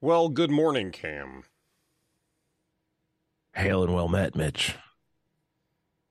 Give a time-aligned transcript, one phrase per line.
[0.00, 1.42] Well, good morning, Cam.
[3.54, 4.76] Hail and well met, Mitch.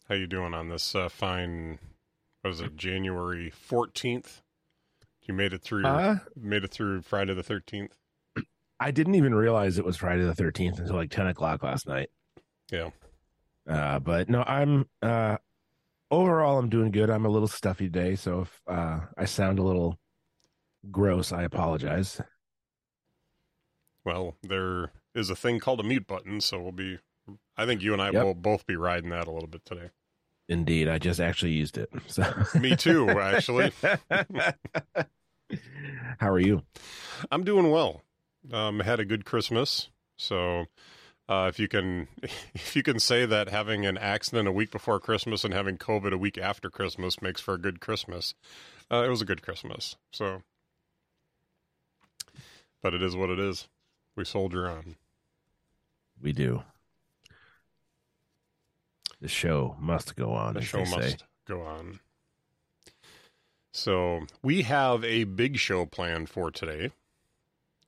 [0.09, 1.79] How you doing on this uh, fine?
[2.41, 4.41] What was it, January fourteenth?
[5.23, 5.85] You made it through.
[5.85, 7.95] Uh, made it through Friday the thirteenth.
[8.79, 12.09] I didn't even realize it was Friday the 13th until like 10 o'clock last night.
[12.71, 12.91] Yeah.
[13.67, 15.37] Uh, but no, I'm, uh,
[16.11, 17.09] overall, I'm doing good.
[17.09, 18.13] I'm a little stuffy today.
[18.15, 19.97] So if, uh, I sound a little
[20.91, 22.21] gross, I apologize.
[24.07, 26.99] Well, there is a thing called a mute button, so we'll be.
[27.57, 28.23] I think you and I Yep.
[28.23, 29.89] will both be riding that a little bit today.
[30.47, 30.87] Indeed.
[30.87, 31.89] I just actually used it.
[32.07, 32.23] So
[32.57, 33.73] Me too, actually.
[36.19, 36.63] How are you?
[37.29, 38.01] I'm doing well.
[38.49, 40.67] Um, had a good Christmas, so
[41.27, 45.01] uh, if you can, if you can say that having an accident a week before
[45.01, 48.35] Christmas and having COVID a week after Christmas makes for a good Christmas,
[48.89, 49.97] uh, it was a good Christmas.
[50.13, 50.43] So,
[52.81, 53.67] but it is what it is.
[54.17, 54.95] We soldier on.
[56.21, 56.63] We do.
[59.21, 60.55] The show must go on.
[60.55, 60.95] The show they say.
[60.97, 61.99] must go on.
[63.71, 66.91] So we have a big show planned for today.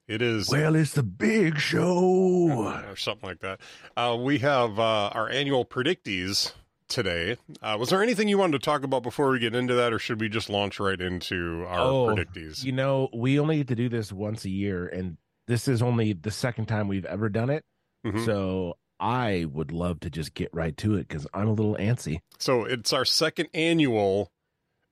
[0.08, 2.84] It is Well, it's the big show.
[2.88, 3.60] or something like that.
[3.98, 6.54] Uh, we have uh, our annual predictees
[6.88, 7.38] today.
[7.62, 10.00] Uh, was there anything you wanted to talk about before we get into that, or
[10.00, 12.64] should we just launch right into our Oh, predictees?
[12.64, 15.18] You know, we only get to do this once a year, and
[15.50, 17.66] this is only the second time we've ever done it.
[18.06, 18.24] Mhm.
[18.24, 22.20] So I would love to just get right to it because I'm a little antsy.
[22.38, 24.32] So it's our second annual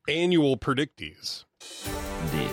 [0.10, 1.46] annual predictees.
[2.24, 2.50] Indeed.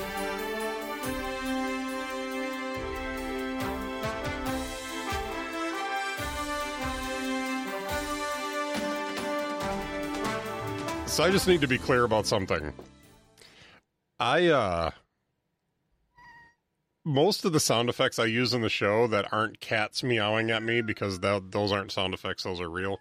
[11.06, 12.72] So I just need to be clear about something.
[14.18, 14.90] I uh
[17.04, 20.62] most of the sound effects I use in the show that aren't cats meowing at
[20.62, 22.98] me because tho- those aren't sound effects; those are real.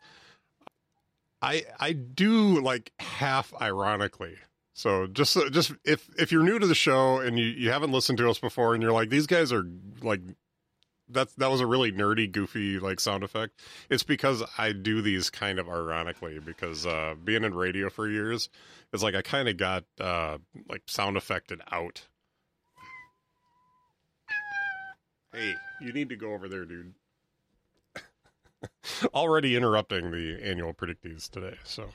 [1.41, 4.37] I I do like half ironically.
[4.73, 8.17] So just just if if you're new to the show and you you haven't listened
[8.19, 9.65] to us before and you're like these guys are
[10.01, 10.21] like
[11.09, 15.29] that's that was a really nerdy goofy like sound effect it's because i do these
[15.29, 18.49] kind of ironically because uh being in radio for years
[18.93, 20.37] it's like i kind of got uh
[20.69, 22.07] like sound affected out
[25.33, 26.93] hey you need to go over there dude
[29.13, 31.89] already interrupting the annual predictees today so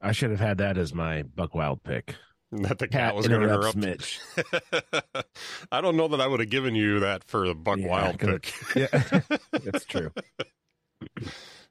[0.00, 2.14] I should have had that as my Buck Wild pick.
[2.52, 4.20] that the cat Cat was going to interrupts interrupt Mitch.
[5.72, 8.18] i don't know that i would have given you that for the buck Yeah, wild
[8.18, 8.40] 'cause
[8.72, 9.28] pick Yeah,
[9.64, 10.10] that's true.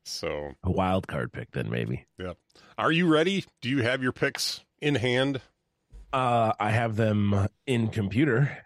[0.03, 2.05] so A wild card pick, then maybe.
[2.17, 2.33] Yeah.
[2.77, 5.41] Are you ready do you have your picks in hand
[6.13, 8.57] Uh, I have them in computer.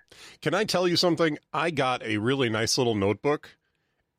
[0.41, 1.37] Can I tell you something?
[1.51, 3.57] I got a really nice little notebook,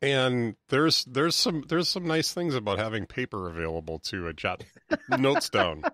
[0.01, 4.65] and there's there's some there's some nice things about having paper available to uh, jot
[5.19, 5.85] notes down.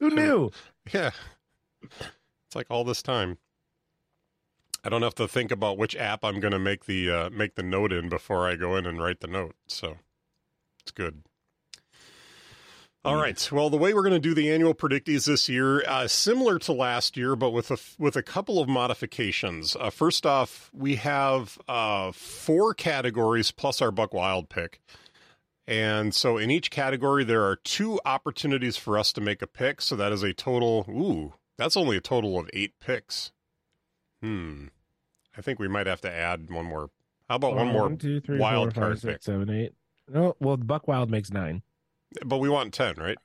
[0.00, 0.50] Who knew?
[0.92, 1.10] Yeah,
[1.82, 3.38] it's like all this time.
[4.82, 7.54] I don't have to think about which app I'm going to make the uh, make
[7.54, 9.54] the note in before I go in and write the note.
[9.66, 9.96] So
[10.82, 11.22] it's good.
[13.02, 13.48] All right.
[13.50, 16.72] Well, the way we're going to do the annual predictees this year, uh, similar to
[16.72, 19.74] last year, but with a with a couple of modifications.
[19.74, 24.82] Uh, first off, we have uh, four categories plus our Buck Wild pick,
[25.66, 29.80] and so in each category there are two opportunities for us to make a pick.
[29.80, 30.84] So that is a total.
[30.86, 33.32] Ooh, that's only a total of eight picks.
[34.22, 34.66] Hmm.
[35.38, 36.90] I think we might have to add one more.
[37.30, 37.82] How about one more?
[37.84, 39.22] One, two, three, wild four, five, card six, pick.
[39.22, 39.72] seven, eight.
[40.06, 41.62] No, well, Buck Wild makes nine.
[42.24, 43.18] But we want ten, right?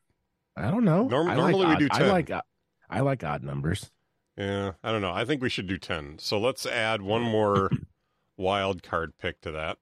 [0.55, 1.07] I don't know.
[1.07, 2.01] Norm- I normally we like do 10.
[2.03, 2.31] I like
[2.89, 3.91] I like odd numbers.
[4.37, 5.11] Yeah, I don't know.
[5.11, 6.19] I think we should do 10.
[6.19, 7.69] So let's add one more
[8.37, 9.77] wild card pick to that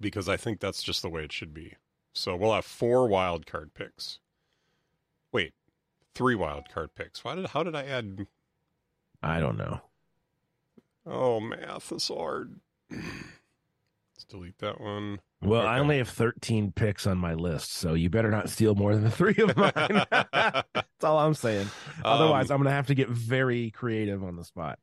[0.00, 1.74] because I think that's just the way it should be.
[2.14, 4.18] So we'll have four wild card picks.
[5.32, 5.54] Wait,
[6.14, 7.24] three wild card picks.
[7.24, 8.26] Why did how did I add
[9.22, 9.80] I don't know.
[11.06, 12.60] Oh, math is hard.
[14.32, 15.20] Delete that one.
[15.42, 18.94] Well, I only have 13 picks on my list, so you better not steal more
[18.94, 20.06] than the three of mine.
[20.72, 21.68] That's all I'm saying.
[22.02, 24.78] Otherwise, Um, I'm going to have to get very creative on the spot.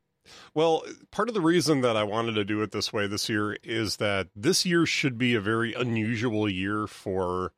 [0.54, 3.58] Well, part of the reason that I wanted to do it this way this year
[3.64, 7.52] is that this year should be a very unusual year for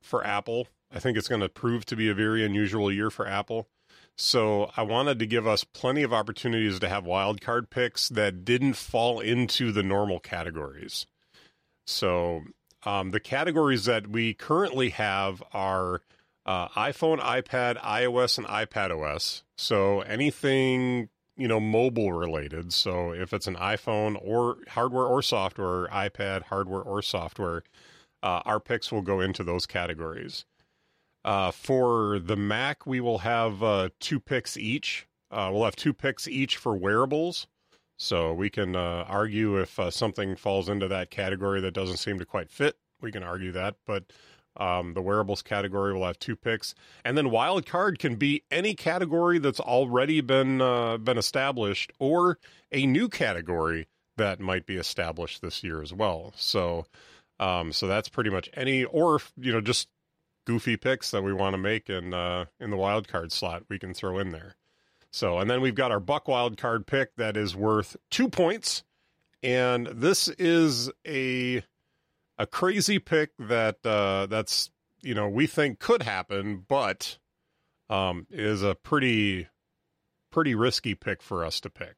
[0.00, 0.68] for Apple.
[0.94, 3.66] I think it's going to prove to be a very unusual year for Apple.
[4.14, 8.44] So I wanted to give us plenty of opportunities to have wild card picks that
[8.44, 11.06] didn't fall into the normal categories.
[11.86, 12.42] So
[12.84, 16.02] um, the categories that we currently have are
[16.44, 19.44] uh, iPhone, iPad, iOS, and iPad OS.
[19.56, 22.72] So anything you know, mobile related.
[22.72, 27.62] So if it's an iPhone or hardware or software, iPad hardware or software,
[28.22, 30.44] uh, our picks will go into those categories.
[31.24, 35.06] Uh, for the Mac, we will have uh, two picks each.
[35.30, 37.46] Uh, we'll have two picks each for wearables.
[38.02, 42.18] So we can uh, argue if uh, something falls into that category that doesn't seem
[42.18, 42.76] to quite fit.
[43.00, 43.76] We can argue that.
[43.86, 44.12] But
[44.56, 48.74] um, the wearables category will have two picks, and then wild card can be any
[48.74, 52.38] category that's already been uh, been established, or
[52.72, 56.34] a new category that might be established this year as well.
[56.36, 56.86] So,
[57.38, 59.88] um, so that's pretty much any, or you know, just
[60.44, 63.78] goofy picks that we want to make in uh, in the wild card slot we
[63.78, 64.56] can throw in there.
[65.12, 68.82] So, and then we've got our buck wild card pick that is worth two points,
[69.42, 71.62] and this is a
[72.38, 74.70] a crazy pick that uh, that's
[75.02, 77.18] you know we think could happen, but
[77.90, 79.48] um, is a pretty
[80.30, 81.96] pretty risky pick for us to pick.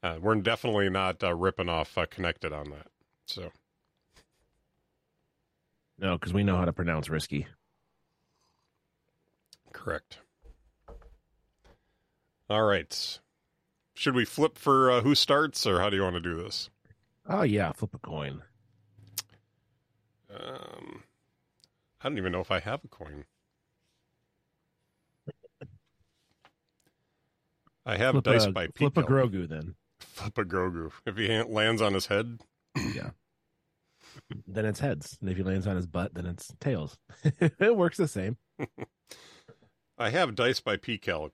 [0.00, 2.86] Uh, we're definitely not uh, ripping off uh, Connected on that.
[3.26, 3.50] So
[5.98, 7.48] No, because we know how to pronounce risky.
[9.72, 10.18] correct.
[12.50, 13.18] All right.
[13.94, 16.70] Should we flip for uh, who starts, or how do you want to do this?
[17.28, 18.42] Oh yeah, flip a coin.
[20.32, 21.02] Um,
[22.00, 23.24] I don't even know if I have a coin.
[27.84, 28.76] I have Flip dice a, by Pete.
[28.94, 29.74] flip a Grogu then.
[30.00, 30.90] Flip a Grogu.
[31.06, 32.38] If he lands on his head,
[32.76, 33.10] Yeah.
[34.46, 36.98] then it's heads, and if he lands on his butt, then it's tails.
[37.40, 38.36] it works the same.
[39.98, 41.32] I have dice by PCalc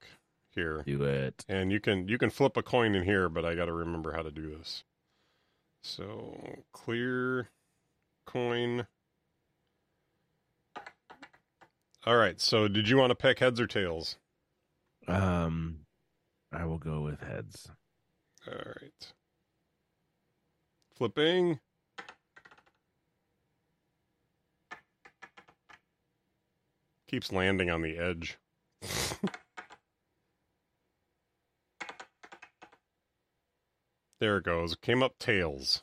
[0.55, 1.45] here, Do it.
[1.49, 4.13] and you can you can flip a coin in here, but I got to remember
[4.13, 4.85] how to do this.
[5.83, 7.49] So clear
[8.27, 8.87] coin.
[12.07, 12.41] All right.
[12.41, 14.17] So did you want to pick heads or tails?
[15.09, 15.81] Um,
[16.53, 17.69] I will go with heads.
[18.47, 19.13] All right.
[20.97, 21.61] Flipping.
[27.09, 28.39] Keeps landing on the edge.
[34.25, 34.75] there it goes.
[34.77, 35.83] Came up tails.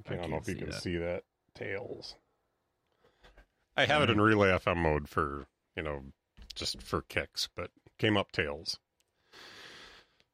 [0.00, 0.82] Okay, I I, don't know if you can that.
[0.82, 1.22] see that.
[1.54, 2.16] Tails.
[3.78, 6.02] I have it in Relay FM mode for, you know,
[6.54, 8.78] just for kicks, but came up tails.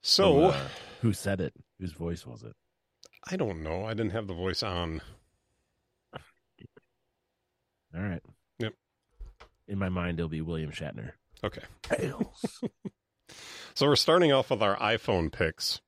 [0.02, 0.32] So.
[0.34, 0.68] Who, uh,
[1.02, 1.54] who said it?
[1.78, 2.56] Whose voice was it?
[3.30, 3.84] I don't know.
[3.84, 5.02] I didn't have the voice on.
[7.94, 8.22] All right.
[8.58, 8.74] Yep.
[9.68, 11.12] In my mind, it'll be William Shatner.
[11.44, 11.62] Okay.
[11.82, 12.64] Tails.
[13.74, 15.80] So we're starting off with our iPhone picks.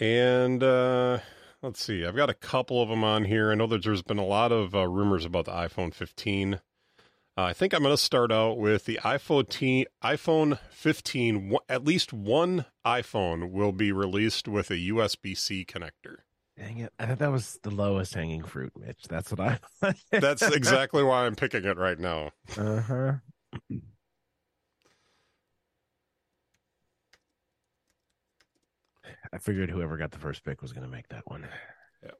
[0.00, 1.18] And uh,
[1.62, 2.04] let's see.
[2.06, 3.50] I've got a couple of them on here.
[3.50, 6.54] I know that there's been a lot of uh, rumors about the iPhone 15.
[6.54, 6.58] Uh,
[7.36, 11.50] I think I'm going to start out with the iPhone, t- iPhone 15.
[11.50, 16.16] One- At least one iPhone will be released with a USB C connector.
[16.58, 16.92] Dang it!
[16.98, 19.04] I thought that was the lowest hanging fruit, Mitch.
[19.08, 19.40] That's what
[19.82, 19.94] I.
[20.10, 22.32] That's exactly why I'm picking it right now.
[22.58, 23.12] uh huh.
[29.32, 31.46] I figured whoever got the first pick was going to make that one.
[32.02, 32.14] Yep.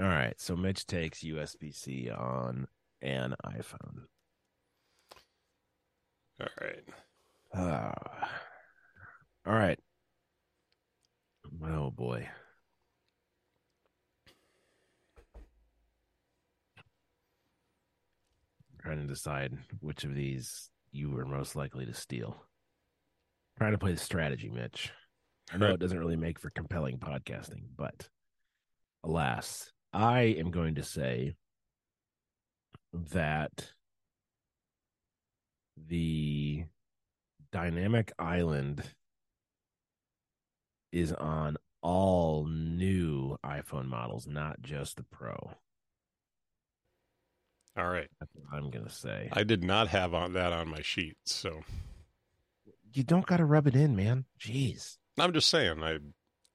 [0.00, 2.66] All right, so Mitch takes USB C on
[3.02, 4.06] an iPhone.
[6.40, 6.84] All right.
[7.52, 8.26] Uh,
[9.46, 9.78] all right.
[11.62, 12.28] Oh boy.
[18.80, 22.42] trying to decide which of these you were most likely to steal.
[23.60, 24.90] Trying to play the strategy, Mitch.
[25.52, 28.08] I know it doesn't really make for compelling podcasting, but
[29.04, 31.34] alas, I am going to say
[32.94, 33.72] that
[35.76, 36.64] the
[37.52, 38.82] dynamic island
[40.90, 45.50] is on all new iPhone models, not just the Pro.
[47.76, 48.08] All right.
[48.20, 49.28] That's what I'm going to say.
[49.34, 51.60] I did not have on that on my sheet, so
[52.92, 54.24] you don't got to rub it in, man.
[54.38, 54.96] Jeez.
[55.18, 55.82] I'm just saying.
[55.82, 55.98] I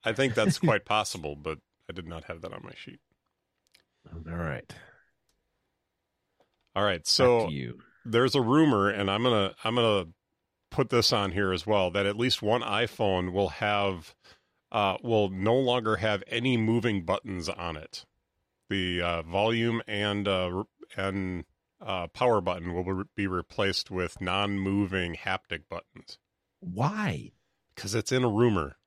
[0.03, 2.99] I think that's quite possible, but I did not have that on my sheet.
[4.13, 4.71] All right.
[6.75, 7.79] All right, so you.
[8.03, 10.07] there's a rumor, and I'm gonna I'm gonna
[10.71, 14.13] put this on here as well that at least one iPhone will have
[14.71, 18.05] uh, will no longer have any moving buttons on it.
[18.69, 20.63] The uh, volume and uh,
[20.97, 21.45] and
[21.79, 26.17] uh, power button will be replaced with non-moving haptic buttons
[26.73, 27.31] Why?
[27.75, 28.77] because it's in a rumor.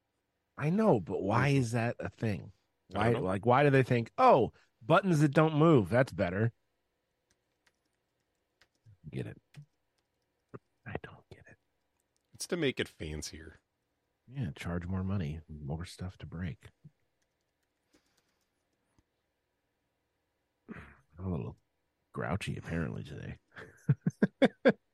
[0.57, 1.61] I know, but why mm-hmm.
[1.61, 2.53] is that a thing?
[2.91, 4.53] Why like why do they think, "Oh,
[4.85, 6.53] buttons that don't move, that's better."
[9.11, 9.41] Get it.
[10.87, 11.57] I don't get it.
[12.35, 13.61] It's to make it fancier.
[14.27, 16.59] Yeah, charge more money, more stuff to break.
[21.19, 21.57] I'm a little
[22.13, 23.39] grouchy apparently today.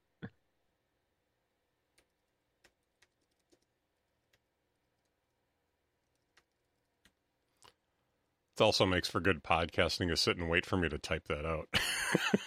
[8.57, 11.45] It also makes for good podcasting to sit and wait for me to type that
[11.45, 11.69] out.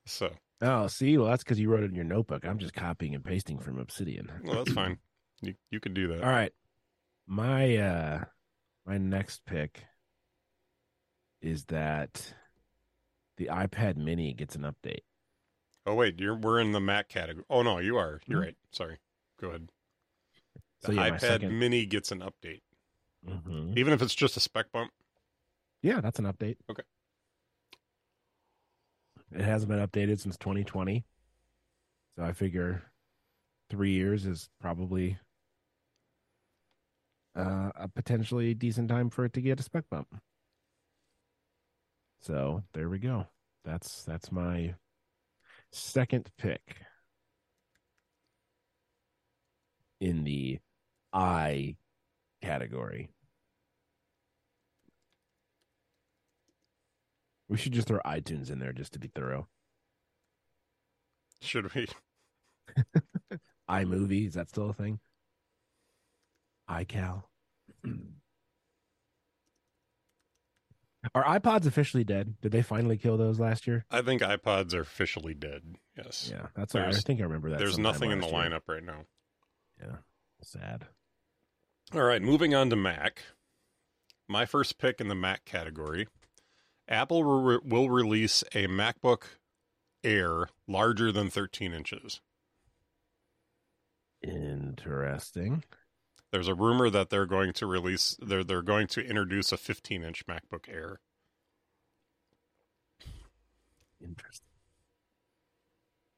[0.06, 0.32] so,
[0.62, 2.46] Oh, see, well, that's because you wrote it in your notebook.
[2.46, 4.32] I'm just copying and pasting from Obsidian.
[4.44, 4.98] well, that's fine.
[5.42, 6.24] You you can do that.
[6.24, 6.54] All right,
[7.28, 8.24] my uh,
[8.86, 9.84] my next pick
[11.42, 12.34] is that
[13.38, 15.02] the iPad Mini gets an update.
[15.86, 17.46] Oh wait, you're we're in the Mac category.
[17.50, 18.22] Oh no, you are.
[18.26, 18.46] You're Mhm.
[18.46, 18.56] right.
[18.72, 18.98] Sorry.
[19.42, 19.68] Go ahead.
[20.82, 22.62] The So yeah, iPad second- Mini gets an update,
[23.26, 23.78] Mhm.
[23.78, 24.92] even if it's just a spec bump.
[25.82, 26.58] Yeah, that's an update.
[26.70, 26.84] Okay.
[29.32, 31.04] It hasn't been updated since 2020.
[32.16, 32.84] So I figure
[33.70, 35.18] three years is probably
[37.36, 40.08] uh, a potentially decent time for it to get a spec bump.
[42.22, 43.28] So there we go.
[43.64, 44.76] That's that's my
[45.72, 46.78] second pick
[50.00, 50.60] in the
[51.12, 51.76] I
[52.46, 53.10] category.
[57.48, 59.48] We should just throw iTunes in there just to be thorough.
[61.42, 61.88] Should we?
[63.70, 65.00] iMovie, is that still a thing?
[66.70, 67.24] iCal.
[71.14, 72.34] Are iPods officially dead?
[72.42, 73.86] Did they finally kill those last year?
[73.92, 75.62] I think iPods are officially dead.
[75.96, 76.32] Yes.
[76.34, 77.60] Yeah, that's what I think I remember that.
[77.60, 78.36] There's nothing in the year.
[78.36, 79.06] lineup right now.
[79.80, 79.98] Yeah,
[80.42, 80.88] sad.
[81.94, 83.22] All right, moving on to Mac.
[84.28, 86.08] My first pick in the Mac category.
[86.88, 89.24] Apple re- will release a MacBook
[90.04, 92.22] Air larger than 13 inches.
[94.22, 95.64] Interesting.
[96.32, 100.04] There's a rumor that they're going to release they're they're going to introduce a 15
[100.04, 101.00] inch MacBook Air.
[104.04, 104.48] Interesting.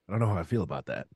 [0.07, 1.07] I don't know how I feel about that.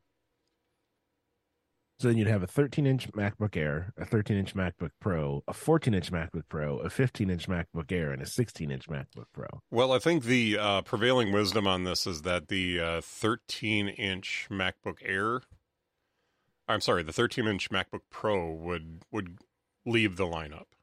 [2.01, 5.53] So then you'd have a 13 inch MacBook Air, a 13 inch MacBook Pro, a
[5.53, 9.45] 14 inch MacBook Pro, a 15 inch MacBook Air, and a 16 inch MacBook Pro.
[9.69, 14.47] Well, I think the uh, prevailing wisdom on this is that the uh, 13 inch
[14.49, 15.41] MacBook Air,
[16.67, 19.37] I'm sorry, the 13 inch MacBook Pro would would
[19.85, 20.73] leave the lineup,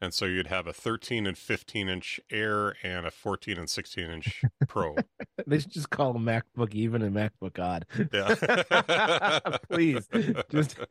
[0.00, 4.10] and so you'd have a 13 and 15 inch Air and a 14 and 16
[4.10, 4.96] inch Pro.
[5.46, 7.86] They should just call them MacBook Even and MacBook Odd.
[8.12, 9.38] Yeah,
[9.70, 10.08] Please,
[10.50, 10.76] just.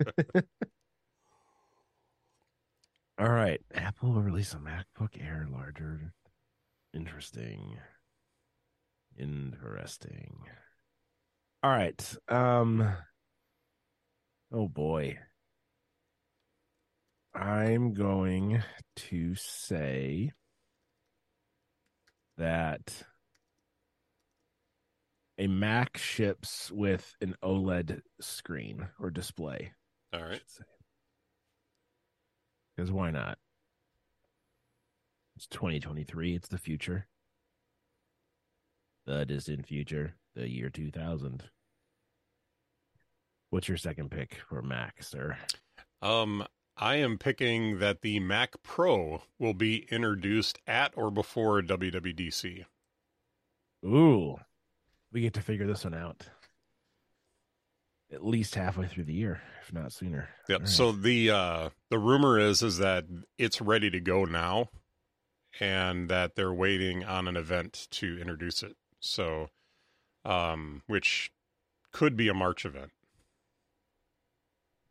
[3.19, 6.13] All right, Apple will release a MacBook Air larger.
[6.93, 7.77] Interesting.
[9.17, 10.37] Interesting.
[11.63, 12.17] All right.
[12.29, 12.95] Um.
[14.53, 15.17] Oh boy.
[17.35, 18.63] I'm going
[18.95, 20.31] to say
[22.37, 23.03] that
[25.37, 29.73] a Mac ships with an OLED screen or display.
[30.13, 30.41] All right.
[32.75, 33.37] Because why not?
[35.35, 36.35] It's 2023.
[36.35, 37.05] It's the future.
[39.05, 40.15] The distant future.
[40.35, 41.43] The year 2000.
[43.49, 45.37] What's your second pick for Mac, sir?
[46.01, 46.45] Um,
[46.77, 52.65] I am picking that the Mac Pro will be introduced at or before WWDC.
[53.85, 54.37] Ooh,
[55.11, 56.27] we get to figure this one out.
[58.11, 60.29] At least halfway through the year, if not sooner.
[60.49, 60.59] Yep.
[60.59, 60.69] Right.
[60.69, 63.05] So the uh the rumor is is that
[63.37, 64.69] it's ready to go now
[65.59, 68.75] and that they're waiting on an event to introduce it.
[68.99, 69.49] So
[70.23, 71.31] um which
[71.91, 72.91] could be a March event.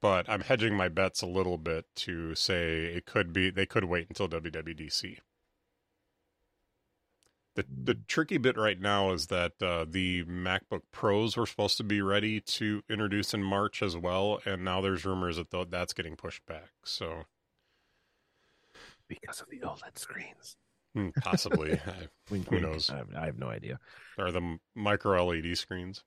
[0.05, 3.85] But I'm hedging my bets a little bit to say it could be they could
[3.85, 5.19] wait until WWDC.
[7.55, 11.85] The the tricky bit right now is that uh, the MacBook Pros were supposed to
[11.85, 15.95] be ready to introduce in March as well, and now there's rumors that th- that's
[15.95, 16.73] getting pushed back.
[16.85, 17.25] So
[19.09, 20.57] because of the OLED screens.
[20.95, 22.67] hmm, possibly, I- Wink, Who wink.
[22.67, 22.91] knows?
[22.91, 23.79] I have, I have no idea.
[24.19, 26.05] are the micro LED screens.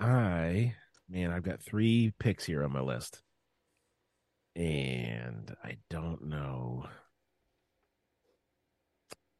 [0.00, 0.74] I
[1.08, 3.22] man, I've got three picks here on my list,
[4.54, 6.86] and I don't know.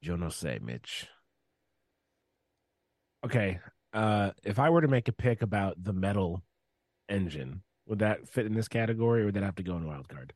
[0.01, 1.09] Yo no sé, Mitch.
[3.25, 3.59] Okay,
[3.93, 6.43] uh, if I were to make a pick about the metal
[7.09, 10.09] engine, would that fit in this category, or would that have to go in wild
[10.09, 10.33] card?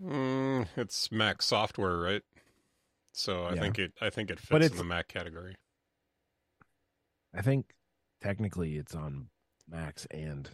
[0.00, 2.22] Mm, it's Mac software, right?
[3.12, 3.60] So I Yeah.
[3.60, 5.56] think it I think it fits in the Mac category.
[7.34, 7.74] I think
[8.20, 9.28] technically it's on
[9.70, 10.48] Macs and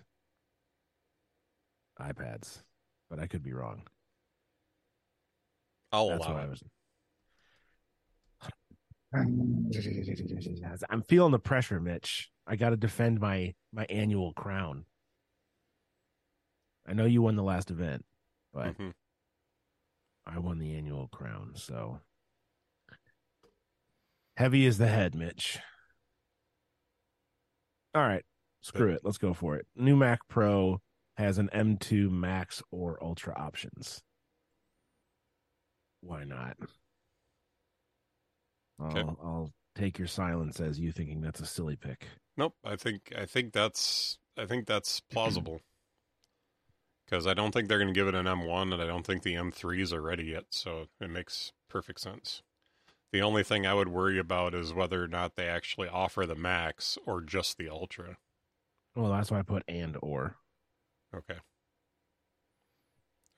[2.01, 2.63] iPads,
[3.09, 3.83] but I could be wrong.
[5.93, 6.51] I'll That's allow what I it.
[6.51, 6.63] was.
[10.91, 12.31] I'm feeling the pressure, Mitch.
[12.47, 14.85] I got to defend my my annual crown.
[16.87, 18.05] I know you won the last event,
[18.53, 18.95] but Mhm.
[20.27, 21.55] I won the annual crown.
[21.57, 22.01] So
[24.37, 25.59] heavy is the head, Mitch.
[27.95, 28.25] All right,
[28.67, 29.01] screw it.
[29.05, 29.67] Let's go for it.
[29.77, 30.81] New Mac Pro
[31.17, 34.03] has an M2 Max or Ultra options.
[36.01, 36.57] Why not?
[38.79, 42.07] I'll, I'll take your silence as you thinking that's a silly pick.
[42.37, 42.55] Nope.
[42.65, 45.61] I think I think that's I think that's plausible.
[47.07, 49.23] Because I don't think they're going to give it an M1, and I don't think
[49.23, 50.47] the M3s are ready yet.
[50.51, 52.43] So it makes perfect sense.
[53.13, 56.35] The only thing I would worry about is whether or not they actually offer the
[56.35, 58.17] Max or just the Ultra.
[58.97, 60.37] Well, that's why I put and or.
[61.15, 61.37] Okay.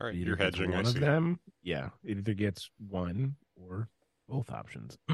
[0.00, 0.73] All right, either you're hedging.
[0.73, 1.00] I One of see.
[1.00, 3.88] them, yeah, it either gets one or
[4.29, 4.97] both options.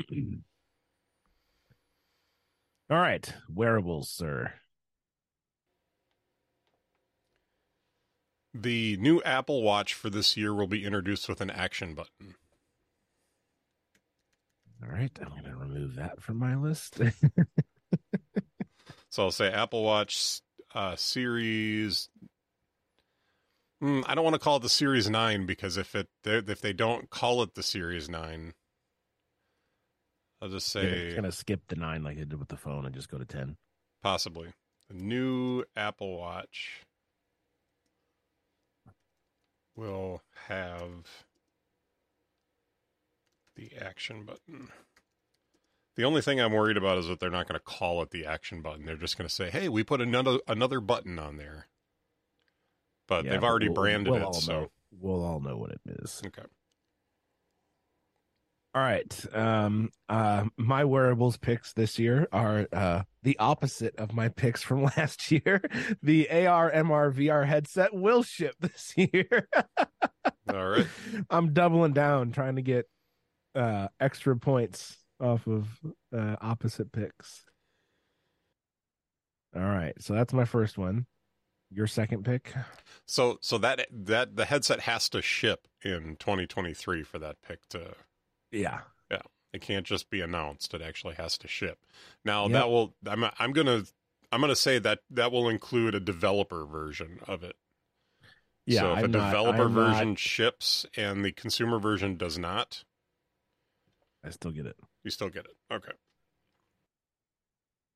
[2.91, 4.53] All right, wearables, sir.
[8.53, 12.35] The new Apple Watch for this year will be introduced with an action button.
[14.83, 17.01] All right, I'm going to remove that from my list.
[19.15, 20.41] So I'll say Apple Watch
[20.75, 22.09] uh, Series.
[23.81, 26.73] Hmm, I don't want to call it the Series Nine because if it if they
[26.73, 28.55] don't call it the Series Nine,
[30.43, 32.87] I'll just say it's going to skip the nine like I did with the phone
[32.87, 33.57] and just go to ten.
[34.03, 34.49] possibly
[34.89, 36.81] the new Apple Watch
[39.77, 41.07] will have
[43.55, 44.71] the action button.
[45.97, 48.27] The only thing I'm worried about is that they're not going to call it the
[48.27, 48.85] action button.
[48.85, 51.69] They're just going to say, "Hey, we put another another button on there."
[53.07, 54.71] But Yeah, they've already we'll- branded we'll it, so know.
[54.99, 56.21] we'll all know what it is.
[56.27, 56.43] okay.
[58.75, 59.25] All right.
[59.33, 64.83] Um uh my wearables picks this year are uh the opposite of my picks from
[64.97, 65.63] last year.
[66.03, 69.49] The AR MR VR headset will ship this year.
[70.53, 70.87] All right.
[71.31, 72.87] I'm doubling down trying to get
[73.55, 75.67] uh extra points off of
[76.17, 77.45] uh opposite picks.
[79.57, 79.95] All right.
[80.01, 81.07] So that's my first one.
[81.71, 82.53] Your second pick?
[83.07, 87.95] So so that that the headset has to ship in 2023 for that pick to
[88.53, 88.81] Yeah.
[89.11, 89.23] Yeah.
[89.53, 90.75] It can't just be announced.
[90.75, 91.79] It actually has to ship.
[92.25, 92.53] Now Yep.
[92.53, 93.83] that will I'm I'm gonna
[94.33, 97.57] I'm gonna say that that will include a developer version of it.
[98.67, 98.81] Yeah.
[98.81, 102.85] so if I'm a developer not- version ships and the consumer version does not,
[104.25, 104.77] I still get it.
[105.05, 105.57] You still get it.
[105.73, 105.93] Okay.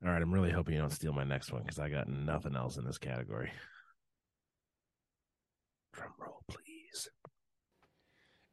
[0.04, 2.54] All right, I'm really hoping you don't steal my next one because I got nothing
[2.54, 3.50] else in this category.
[5.92, 7.08] Drum roll, please.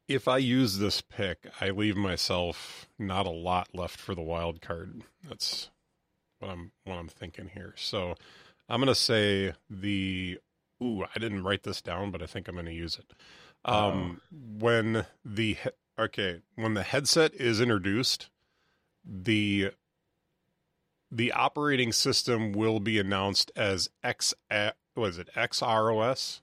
[0.07, 4.61] If I use this pick, I leave myself not a lot left for the wild
[4.61, 5.03] card.
[5.27, 5.69] That's
[6.39, 7.73] what I'm what I'm thinking here.
[7.77, 8.15] So
[8.67, 10.39] I'm gonna say the
[10.81, 13.13] ooh, I didn't write this down, but I think I'm gonna use it.
[13.65, 15.57] Um when the
[15.99, 18.29] okay, when the headset is introduced,
[19.05, 19.71] the
[21.11, 24.33] the operating system will be announced as X
[24.95, 26.41] was it XROS?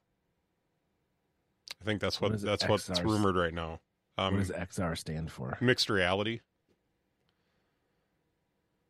[1.80, 3.04] I think that's What what, that's what's XRs?
[3.04, 3.80] rumored right now.
[4.18, 5.56] Um, what does XR stand for?
[5.60, 6.40] mixed reality.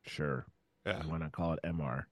[0.05, 0.47] Sure.
[0.85, 2.05] Yeah, Why not call it MR?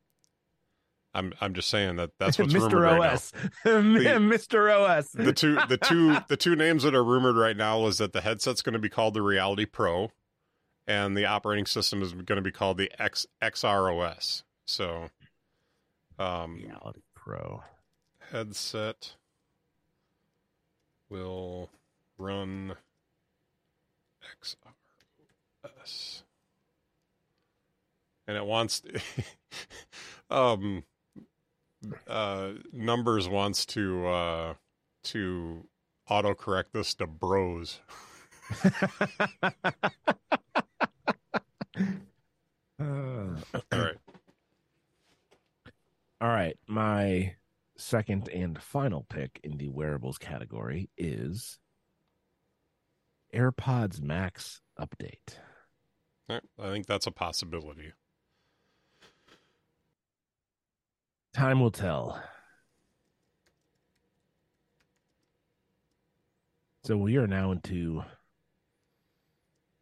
[1.13, 2.73] I'm I'm just saying that that's what's Mr.
[2.73, 3.33] rumored right OS.
[3.65, 4.73] Mr.
[4.89, 5.09] OS.
[5.11, 8.21] The two the two the two names that are rumored right now is that the
[8.21, 10.13] headset's going to be called the Reality Pro,
[10.91, 14.43] and the operating system is going to be called the X XROS.
[14.67, 15.09] So,
[16.19, 17.63] um, Reality Pro.
[18.33, 19.15] headset
[21.09, 21.71] will
[22.19, 22.75] run
[24.43, 26.25] XROS,
[28.27, 28.83] And it wants
[30.31, 30.83] um
[32.09, 34.55] uh numbers wants to uh
[35.05, 35.65] to
[36.11, 37.79] autocorrect this to bros.
[43.55, 43.97] All right.
[46.21, 46.57] All right.
[46.67, 47.35] My
[47.77, 51.59] second and final pick in the wearables category is
[53.35, 55.37] AirPods Max update.
[56.29, 56.43] Right.
[56.59, 57.93] I think that's a possibility.
[61.33, 62.23] Time will tell.
[66.85, 68.03] So we are now into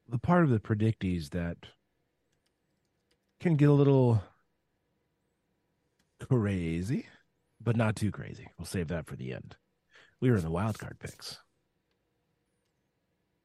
[0.09, 1.57] the part of the predictees that
[3.41, 4.23] can get a little
[6.21, 7.07] crazy,
[7.61, 8.49] but not too crazy.
[8.59, 9.57] We'll save that for the end.
[10.21, 11.39] We were in the wild card picks.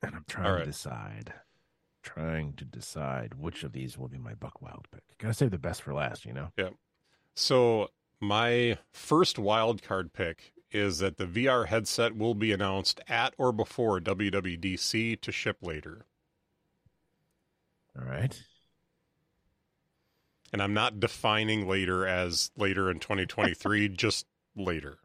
[0.01, 0.60] And I'm trying right.
[0.60, 1.34] to decide.
[2.01, 5.03] Trying to decide which of these will be my Buck Wild pick.
[5.17, 6.49] Gotta save the best for last, you know?
[6.58, 6.69] Yeah.
[7.36, 13.34] So my first wild card pick is that the VR headset will be announced at
[13.38, 16.06] or before WWDC to ship later.
[17.97, 18.41] All right.
[20.54, 25.00] And I'm not defining later as later in 2023, just later.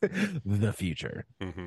[0.00, 1.26] the future.
[1.40, 1.66] hmm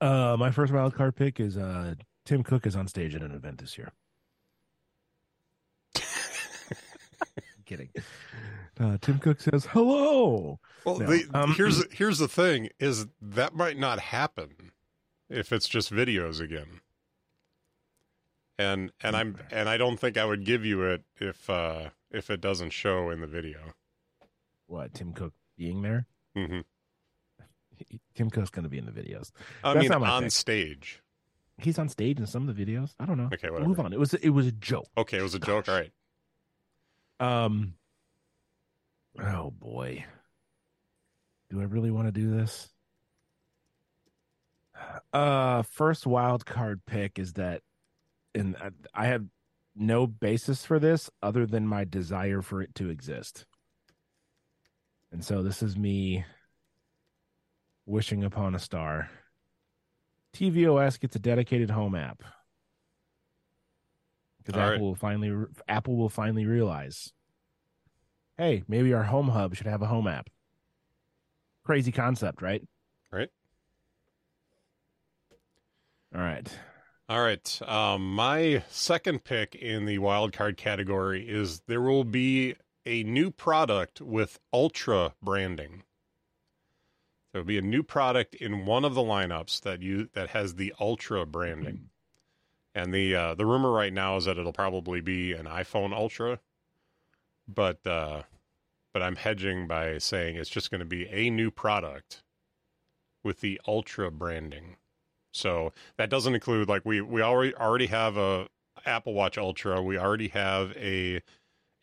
[0.00, 3.32] Uh my first wild card pick is uh Tim Cook is on stage at an
[3.32, 3.92] event this year.
[7.66, 7.90] kidding.
[8.78, 10.58] Uh, Tim Cook says hello.
[10.84, 14.72] Well, No, the, um, here's here's the thing: is that might not happen
[15.28, 16.80] if it's just videos again.
[18.58, 22.30] And and I'm and I don't think I would give you it if uh if
[22.30, 23.74] it doesn't show in the video.
[24.66, 26.06] What Tim Cook being there?
[26.34, 26.60] hmm
[28.14, 29.30] Tim Cook's going to be in the videos.
[29.62, 30.32] I That's mean, on pick.
[30.32, 31.02] stage.
[31.58, 32.94] He's on stage in some of the videos.
[32.98, 33.28] I don't know.
[33.32, 33.68] Okay, whatever.
[33.68, 33.92] Move on.
[33.92, 34.88] It was it was a joke.
[34.96, 35.68] Okay, it was a joke.
[35.68, 35.92] All right.
[37.20, 37.74] Um.
[39.18, 40.04] Oh boy.
[41.50, 42.68] Do I really want to do this?
[45.12, 47.62] Uh, first wild card pick is that,
[48.36, 49.26] and I- I have
[49.74, 53.46] no basis for this other than my desire for it to exist.
[55.12, 56.24] And so this is me
[57.84, 59.10] wishing upon a star.
[60.32, 62.22] TVOS gets a dedicated home app
[64.38, 64.80] because Apple right.
[64.80, 67.12] will finally Apple will finally realize,
[68.36, 70.28] hey, maybe our home hub should have a home app.
[71.64, 72.62] Crazy concept, right?
[73.10, 73.30] Right.
[76.14, 76.48] All right.
[77.08, 77.62] All right.
[77.62, 83.30] Um, my second pick in the wild card category is there will be a new
[83.30, 85.84] product with Ultra branding.
[87.32, 90.54] There will be a new product in one of the lineups that you that has
[90.54, 91.90] the Ultra branding,
[92.74, 96.40] and the uh, the rumor right now is that it'll probably be an iPhone Ultra,
[97.46, 98.22] but uh,
[98.92, 102.24] but I'm hedging by saying it's just going to be a new product
[103.22, 104.76] with the Ultra branding.
[105.36, 108.48] So that doesn't include like we we already already have a
[108.84, 109.82] Apple Watch Ultra.
[109.82, 111.22] We already have a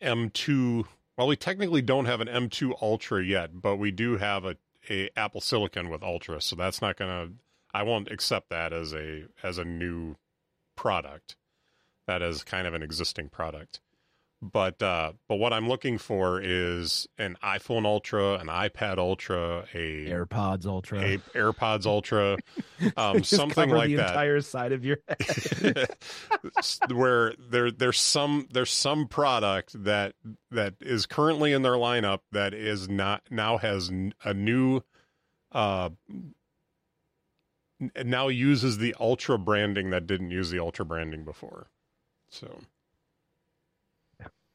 [0.02, 0.84] M2.
[1.16, 4.56] Well, we technically don't have an M2 Ultra yet, but we do have a
[4.90, 6.40] a Apple Silicon with Ultra.
[6.40, 7.30] So that's not gonna.
[7.72, 10.16] I won't accept that as a as a new
[10.76, 11.36] product.
[12.06, 13.80] That is kind of an existing product.
[14.52, 20.06] But uh, but what I'm looking for is an iPhone Ultra, an iPad Ultra, a
[20.06, 21.00] AirPods Ultra.
[21.00, 22.36] a AirPods Ultra,
[22.98, 24.08] um, something like the that.
[24.10, 25.88] entire side of your head.
[26.92, 30.14] where there there's some there's some product that
[30.50, 33.90] that is currently in their lineup that is not now has
[34.24, 34.82] a new
[35.52, 35.88] uh
[38.04, 41.68] now uses the ultra branding that didn't use the ultra branding before
[42.28, 42.58] so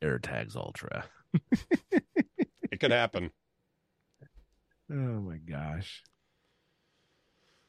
[0.03, 1.05] AirTags Ultra.
[2.71, 3.31] it could happen
[4.91, 6.01] Oh my gosh.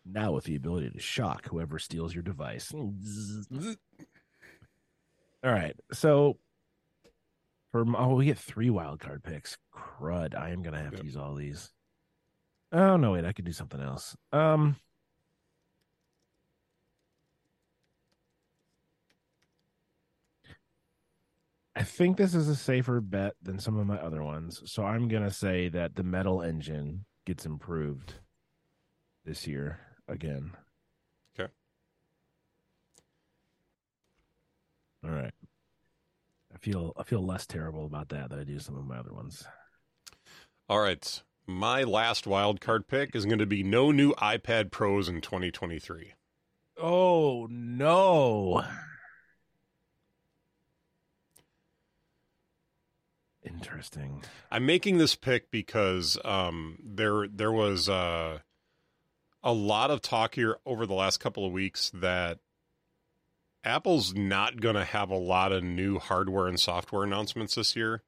[0.06, 2.72] Now with the ability to shock whoever steals your device.
[2.72, 2.86] All
[5.44, 5.76] right.
[5.92, 6.38] So
[7.72, 9.58] for oh, we get three wild card picks.
[9.74, 10.34] Crud.
[10.34, 11.00] I am gonna have Yep.
[11.02, 11.70] to use all these.
[12.72, 14.16] Oh no, wait, I could do something else.
[14.32, 14.76] Um
[21.80, 24.60] I think this is a safer bet than some of my other ones.
[24.66, 28.12] So I'm going to say that the metal engine gets improved
[29.24, 30.52] this year again.
[31.34, 31.50] Okay.
[35.02, 35.32] All right.
[36.54, 39.14] I feel I feel less terrible about that than I do some of my other
[39.14, 39.46] ones.
[40.68, 45.08] all right my last wild card pick is going to be no new ipad pros
[45.08, 46.12] in 2023
[46.76, 48.64] Oh no.
[53.44, 54.22] Interesting.
[54.50, 58.40] I'm making this pick because um, there there was uh,
[59.42, 62.38] a lot of talk here over the last couple of weeks that
[63.64, 68.02] Apple's not going to have a lot of new hardware and software announcements this year.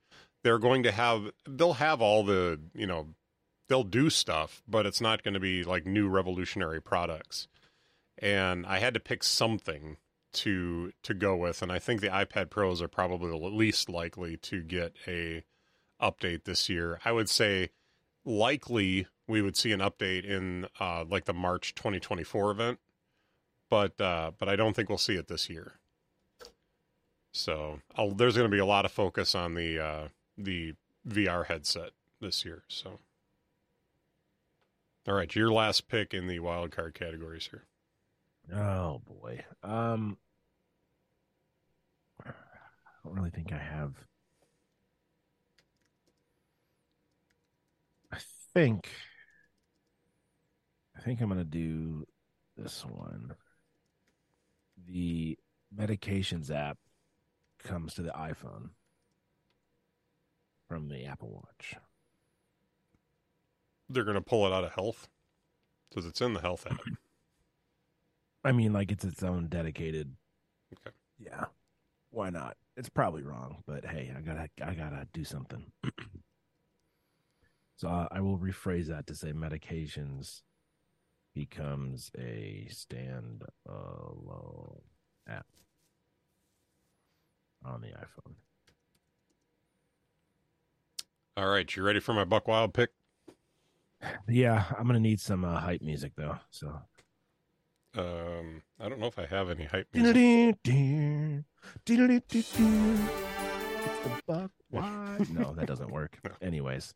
[0.44, 3.08] They're going to have they'll have all the you know
[3.68, 7.48] they'll do stuff, but it's not going to be like new revolutionary products.
[8.18, 9.96] And I had to pick something
[10.32, 14.36] to to go with, and I think the iPad Pros are probably the least likely
[14.38, 15.44] to get a
[16.00, 17.00] update this year.
[17.04, 17.70] I would say
[18.24, 22.78] likely we would see an update in uh, like the March 2024 event,
[23.70, 25.74] but uh, but I don't think we'll see it this year.
[27.32, 30.74] So I'll, there's going to be a lot of focus on the uh, the
[31.08, 31.90] VR headset
[32.20, 32.62] this year.
[32.68, 33.00] So,
[35.08, 37.64] all right, your last pick in the wild card categories here.
[38.50, 39.44] Oh boy.
[39.62, 40.16] Um
[42.24, 42.32] I
[43.04, 43.94] don't really think I have
[48.12, 48.18] I
[48.54, 48.88] think
[50.96, 52.06] I think I'm gonna do
[52.56, 53.34] this one.
[54.86, 55.38] The
[55.74, 56.78] medications app
[57.62, 58.70] comes to the iPhone
[60.68, 61.74] from the Apple Watch.
[63.88, 65.08] They're going to pull it out of health
[65.88, 66.80] because it's in the health app.
[68.44, 70.14] I mean, like it's its own dedicated.
[70.74, 70.94] Okay.
[71.18, 71.44] Yeah.
[72.10, 72.56] Why not?
[72.76, 75.64] It's probably wrong, but hey, I gotta, I gotta do something.
[77.76, 80.42] so uh, I will rephrase that to say medications
[81.34, 83.42] becomes a standalone
[85.28, 85.46] app
[87.64, 88.34] on the iPhone.
[91.36, 92.90] All right, you ready for my Buck Wild pick?
[94.28, 96.36] Yeah, I'm gonna need some uh, hype music though.
[96.50, 96.80] So
[97.96, 100.14] Um, I don't know if I have any hype music.
[102.34, 105.30] It's the Buck Wild.
[105.30, 106.18] No, that doesn't work.
[106.24, 106.30] No.
[106.40, 106.94] Anyways,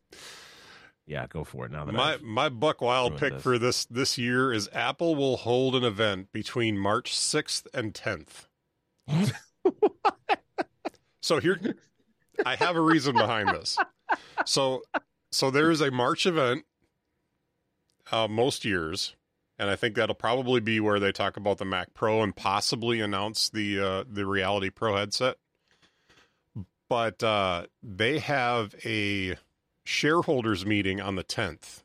[1.05, 1.71] yeah, go for it.
[1.71, 3.43] Now that My I've- my Buck Wild pick this.
[3.43, 8.47] for this this year is Apple will hold an event between March 6th and 10th.
[11.21, 11.59] So here
[12.45, 13.77] I have a reason behind this.
[14.45, 14.81] So
[15.29, 16.63] so there is a March event
[18.13, 19.16] uh, most years
[19.59, 23.01] and I think that'll probably be where they talk about the Mac Pro and possibly
[23.01, 25.37] announce the uh, the Reality Pro headset.
[26.89, 29.35] But uh, they have a
[29.83, 31.83] shareholders meeting on the 10th.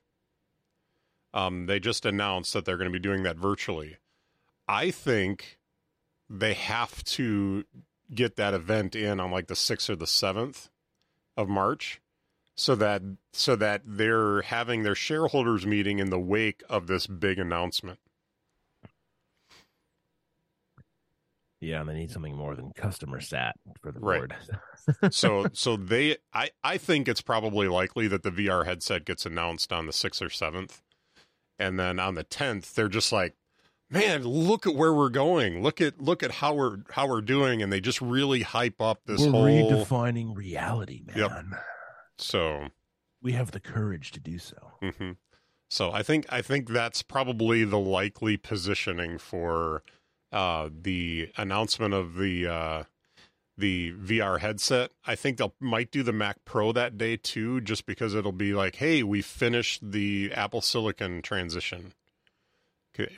[1.35, 3.97] Um, they just announced that they're going to be doing that virtually.
[4.69, 5.59] I think
[6.29, 7.65] they have to
[8.15, 10.69] get that event in on like the 6th or the 7th
[11.37, 12.02] of March
[12.57, 17.38] so that so that they're having their shareholders meeting in the wake of this big
[17.38, 17.99] announcement.
[21.61, 24.29] yeah, and they need something more than customer sat for the Right.
[24.29, 24.35] board.
[25.12, 29.73] So so they I I think it's probably likely that the VR headset gets announced
[29.73, 30.81] on the 6th or 7th.
[31.59, 33.37] And then on the 10th they're just like,
[33.91, 35.62] "Man, look at where we're going.
[35.62, 39.03] Look at look at how we're how we're doing." And they just really hype up
[39.07, 41.17] this We're whole redefining reality, man.
[41.17, 41.45] Yep.
[42.23, 42.69] So
[43.21, 44.57] We have the courage to do so.
[44.81, 45.13] hmm
[45.69, 49.83] So I think I think that's probably the likely positioning for
[50.33, 52.83] uh, the announcement of the uh,
[53.59, 54.91] the VR headset.
[55.07, 58.55] I think they'll might do the Mac Pro that day too, just because it'll be
[58.55, 61.93] like, hey, we finished the Apple Silicon transition.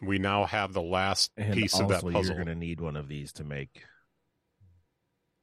[0.00, 2.22] We now have the last And piece of that puzzle.
[2.22, 3.82] you're going to need one of these to make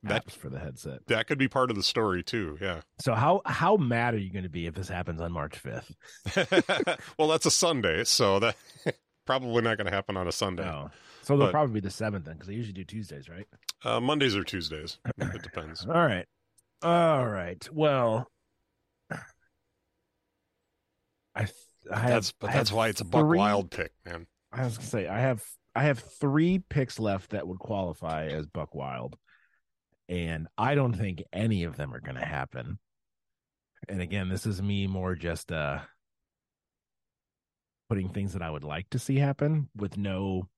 [0.03, 1.05] That- apps for the headset.
[1.07, 2.57] That could be part of the story too.
[2.59, 2.81] Yeah.
[2.99, 5.93] So how how mad are you going to be if this happens on March fifth?
[7.19, 8.55] well, that's a Sunday, so that
[9.25, 10.63] probably not going to happen on a Sunday.
[10.65, 10.89] No.
[11.21, 13.45] So they'll But- probably be the seventh then, because they usually do Tuesdays, right?
[13.83, 14.97] Uh, Mondays or Tuesdays.
[15.19, 15.85] It depends.
[15.85, 16.25] All right.
[16.81, 17.67] All right.
[17.71, 18.27] Well,
[21.35, 21.53] I th-
[21.91, 24.27] I have, that's but that's have why it's a buck three- wild pick, man.
[24.51, 25.43] I was gonna say I have
[25.75, 29.15] I have three picks left that would qualify as Buck Wild,
[30.12, 32.78] and I don't think any of them are going to happen.
[33.88, 35.80] And again, this is me more just uh
[37.89, 40.50] putting things that I would like to see happen with no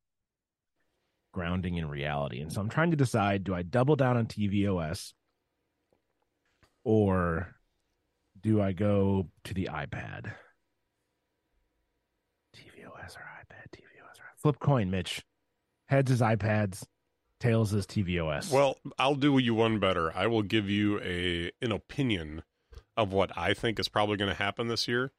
[1.33, 2.41] grounding in reality.
[2.41, 5.13] And so I'm trying to decide: do I double down on TVOS,
[6.83, 7.55] or
[8.41, 10.33] do I go to the iPad?
[12.55, 13.69] TVOS or iPad?
[13.71, 14.41] TVOS or iPad.
[14.41, 15.23] flip coin, Mitch.
[15.87, 16.85] Heads is iPads,
[17.43, 18.51] tails is TVOS.
[18.51, 20.15] Well, I'll do you one better.
[20.15, 22.43] I will give you a an opinion
[22.95, 25.11] of what I think is probably going to happen this year.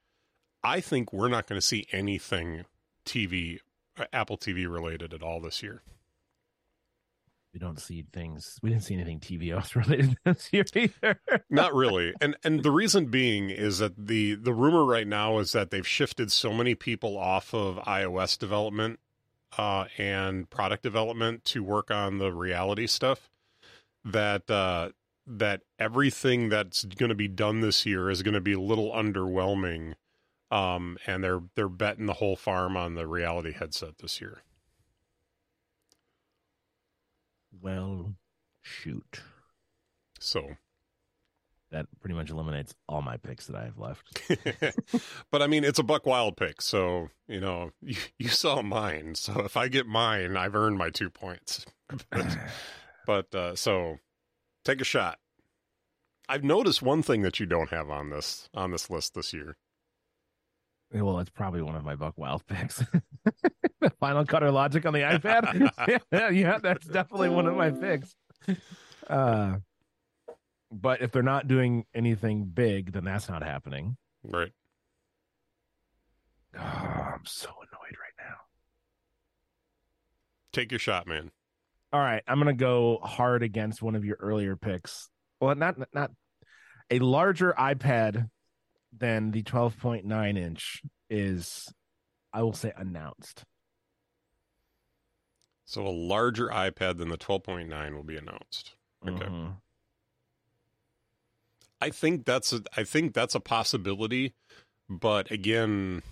[0.62, 2.64] I think we're not going to see anything
[3.04, 3.58] TV,
[3.98, 5.82] uh, Apple TV related at all this year.
[7.52, 8.58] we don't see things.
[8.62, 11.20] We didn't see anything TVOS related this year either.
[11.50, 12.14] Not really.
[12.22, 15.86] And and the reason being is that the the rumor right now is that they've
[15.86, 18.98] shifted so many people off of iOS development
[19.58, 23.30] uh, and product development to work on the reality stuff
[24.04, 24.90] that uh,
[25.26, 28.92] that everything that's going to be done this year is going to be a little
[28.92, 29.94] underwhelming.
[30.50, 34.42] Um, and they're they're betting the whole farm on the reality headset this year.
[37.64, 38.14] well,
[38.62, 39.20] shoot.
[40.20, 40.56] So
[41.74, 44.22] That pretty much eliminates all my picks that I have left.
[45.32, 49.16] but I mean, it's a Buck Wild pick, so you know you, you saw mine.
[49.16, 51.66] So if I get mine, I've earned my two points.
[53.06, 53.96] but uh, so
[54.64, 55.18] take a shot.
[56.28, 59.56] I've noticed one thing that you don't have on this on this list this year.
[60.92, 62.84] Well, it's probably one of my Buck Wild picks.
[63.98, 66.00] Final Cut or Logic on the iPad.
[66.12, 68.14] yeah, yeah, that's definitely one of my picks.
[69.08, 69.56] Uh,
[70.80, 73.96] but if they're not doing anything big, then that's not happening.
[74.22, 74.52] Right.
[76.56, 78.36] Oh, I'm so annoyed right now.
[80.52, 81.30] Take your shot, man.
[81.92, 85.10] All right, I'm gonna go hard against one of your earlier picks.
[85.40, 86.10] Well, not not
[86.90, 88.28] a larger iPad
[88.96, 91.72] than the 12.9 inch is,
[92.32, 93.44] I will say, announced.
[95.64, 98.76] So a larger iPad than the 12.9 will be announced.
[99.06, 99.24] Okay.
[99.24, 99.56] Mhm.
[101.80, 104.34] I think that's a, I think that's a possibility,
[104.88, 106.02] but again,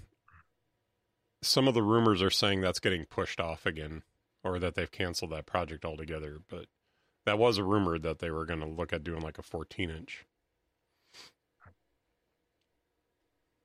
[1.42, 4.02] some of the rumors are saying that's getting pushed off again,
[4.44, 6.38] or that they've canceled that project altogether.
[6.48, 6.66] But
[7.26, 9.90] that was a rumor that they were going to look at doing like a 14
[9.90, 10.24] inch.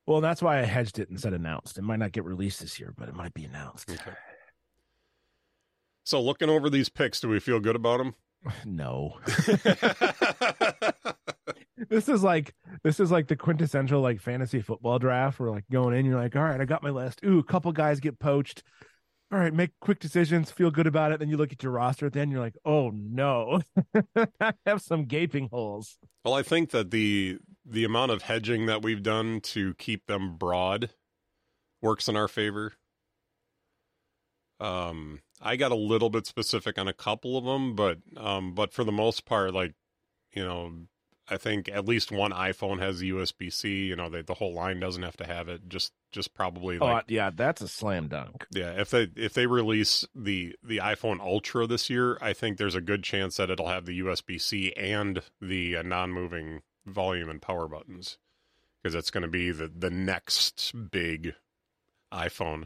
[0.05, 1.77] Well, that's why I hedged it and said announced.
[1.77, 3.91] It might not get released this year, but it might be announced.
[3.91, 4.15] Okay.
[6.05, 8.15] So looking over these picks, do we feel good about them?
[8.65, 9.17] No.
[11.89, 15.95] this is like this is like the quintessential like fantasy football draft where like going
[15.95, 17.21] in, you're like, all right, I got my list.
[17.23, 18.63] Ooh, a couple guys get poached.
[19.31, 21.19] All right, make quick decisions, feel good about it.
[21.19, 23.61] Then you look at your roster at the end, you're like, oh no.
[24.39, 25.97] I have some gaping holes.
[26.23, 30.37] Well, I think that the the amount of hedging that we've done to keep them
[30.37, 30.91] broad
[31.81, 32.73] works in our favor.
[34.59, 38.73] Um, I got a little bit specific on a couple of them, but um, but
[38.73, 39.73] for the most part, like
[40.33, 40.71] you know,
[41.29, 43.85] I think at least one iPhone has USB C.
[43.85, 45.67] You know, they, the whole line doesn't have to have it.
[45.67, 48.45] Just just probably like oh, yeah, that's a slam dunk.
[48.51, 52.75] yeah, if they if they release the the iPhone Ultra this year, I think there's
[52.75, 57.41] a good chance that it'll have the USB C and the uh, non-moving volume and
[57.41, 58.17] power buttons
[58.81, 61.33] because that's going to be the the next big
[62.11, 62.65] iPhone.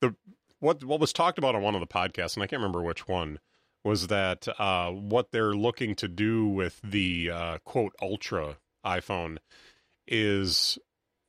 [0.00, 0.16] The
[0.58, 3.06] what what was talked about on one of the podcasts, and I can't remember which
[3.06, 3.38] one,
[3.84, 9.38] was that uh, what they're looking to do with the uh, quote Ultra iPhone
[10.06, 10.78] is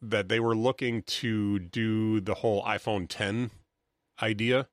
[0.01, 3.51] that they were looking to do the whole iPhone 10
[4.21, 4.67] idea.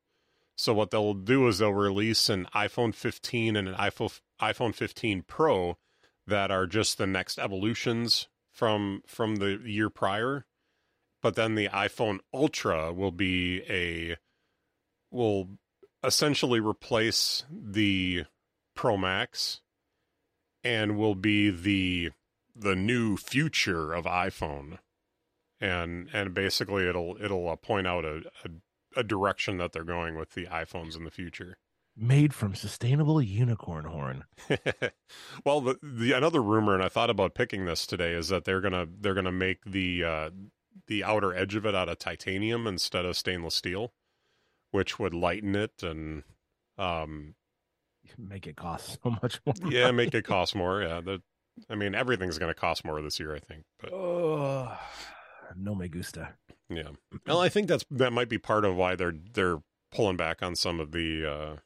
[0.56, 5.22] So what they'll do is they'll release an iPhone 15 and an iPhone iPhone 15
[5.22, 5.78] Pro
[6.26, 10.46] that are just the next evolutions from from the year prior.
[11.22, 14.16] But then the iPhone Ultra will be a
[15.10, 15.58] will
[16.04, 18.24] essentially replace the
[18.74, 19.60] Pro Max
[20.62, 22.10] and will be the
[22.54, 24.78] the new future of iPhone
[25.60, 28.50] and and basically it'll it'll uh, point out a, a
[28.96, 31.58] a direction that they're going with the iPhones in the future.
[31.96, 34.24] Made from sustainable unicorn horn.
[35.44, 38.60] well, the, the another rumor, and I thought about picking this today, is that they're
[38.60, 40.30] gonna they're gonna make the uh,
[40.86, 43.92] the outer edge of it out of titanium instead of stainless steel,
[44.70, 46.22] which would lighten it and
[46.78, 47.34] um
[48.16, 49.54] Make it cost so much more.
[49.70, 50.82] yeah make it cost more.
[50.82, 51.22] Yeah, the,
[51.68, 53.64] I mean everything's gonna cost more this year, I think.
[53.80, 54.78] But Oh,
[55.56, 56.34] no me gusta.
[56.70, 56.90] Yeah.
[57.26, 59.58] Well, I think that's that might be part of why they're they're
[59.90, 61.56] pulling back on some of the uh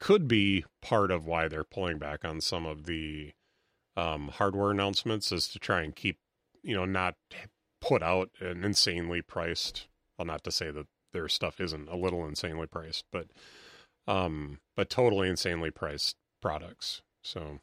[0.00, 3.32] could be part of why they're pulling back on some of the
[3.96, 6.18] um hardware announcements is to try and keep,
[6.62, 7.14] you know, not
[7.80, 9.86] put out an insanely priced,
[10.18, 13.26] well not to say that their stuff isn't a little insanely priced, but
[14.06, 17.02] um but totally insanely priced products.
[17.22, 17.60] So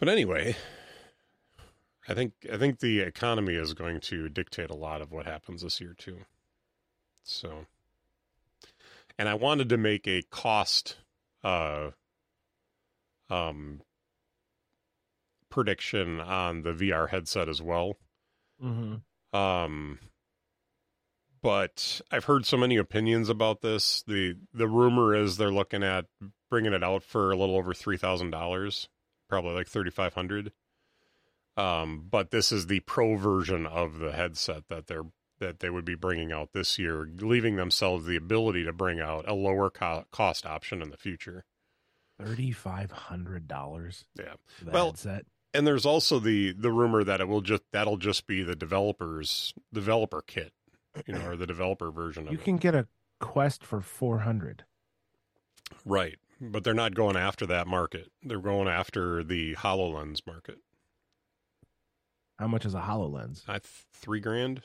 [0.00, 0.56] But anyway,
[2.08, 5.62] I think I think the economy is going to dictate a lot of what happens
[5.62, 6.20] this year too.
[7.22, 7.66] So,
[9.18, 10.96] and I wanted to make a cost
[11.44, 11.90] uh,
[13.28, 13.82] um,
[15.50, 17.98] prediction on the VR headset as well.
[18.64, 19.36] Mm-hmm.
[19.38, 19.98] Um,
[21.42, 24.02] but I've heard so many opinions about this.
[24.06, 26.06] the The rumor is they're looking at
[26.50, 28.88] bringing it out for a little over three thousand dollars,
[29.28, 30.52] probably like thirty five hundred.
[31.56, 35.04] Um, but this is the pro version of the headset that they're
[35.40, 39.26] that they would be bringing out this year, leaving themselves the ability to bring out
[39.26, 41.44] a lower co- cost option in the future.
[42.18, 44.04] Thirty five hundred dollars.
[44.18, 44.34] Yeah.
[44.70, 45.24] Well, headset.
[45.52, 49.52] And there's also the the rumor that it will just that'll just be the developers
[49.72, 50.52] developer kit,
[51.06, 52.44] you know, or the developer version of You it.
[52.44, 52.86] can get a
[53.20, 54.64] Quest for four hundred.
[55.84, 56.18] Right.
[56.40, 58.10] But they're not going after that market.
[58.22, 60.58] They're going after the HoloLens market.
[62.38, 63.42] How much is a HoloLens?
[63.46, 64.62] I th- three grand.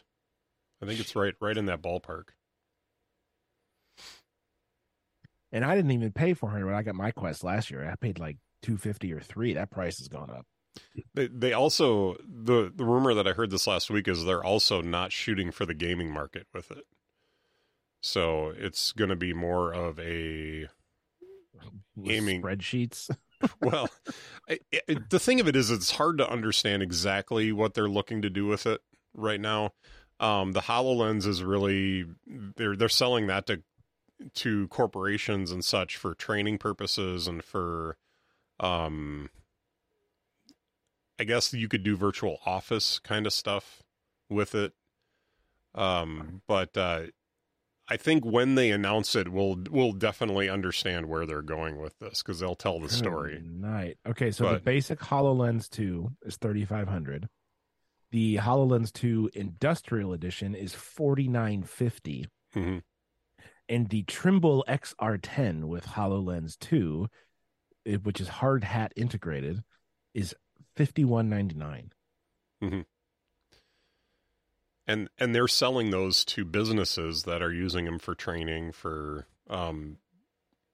[0.82, 2.30] I think it's right right in that ballpark.
[5.52, 7.90] And I didn't even pay four hundred when I got my Quest last year.
[7.90, 9.54] I paid like two fifty or three.
[9.54, 10.46] That price has gone up.
[11.14, 14.82] They they also the the rumor that I heard this last week is they're also
[14.82, 16.86] not shooting for the gaming market with it.
[18.02, 20.68] So it's going to be more of a
[21.96, 22.42] With Gaming.
[22.42, 23.10] spreadsheets.
[23.62, 23.90] well,
[24.48, 28.30] it, the thing of it is, it's hard to understand exactly what they're looking to
[28.30, 28.82] do with it
[29.14, 29.72] right now.
[30.20, 33.64] Um, the HoloLens is really they're they're selling that to
[34.36, 37.98] to corporations and such for training purposes and for,
[38.62, 39.30] um,
[41.20, 43.82] I guess you could do virtual office kind of stuff
[44.30, 44.74] with it.
[45.74, 47.04] Um, but uh,
[47.88, 52.22] I think when they announce it, we'll we'll definitely understand where they're going with this
[52.24, 53.34] because they'll tell the story.
[53.36, 53.98] Good Night.
[54.08, 57.28] Okay, so the basic HoloLens 2 is 3500.
[58.12, 62.84] The HoloLens 2 Industrial Edition is 4950 Mhm.
[63.68, 67.10] and the Trimble XR10 with HoloLens 2,
[67.86, 69.64] eh, which is hard hat integrated,
[70.14, 70.34] is
[70.76, 71.92] 5199.
[74.88, 79.98] and and they're selling those to businesses that are using them for training for um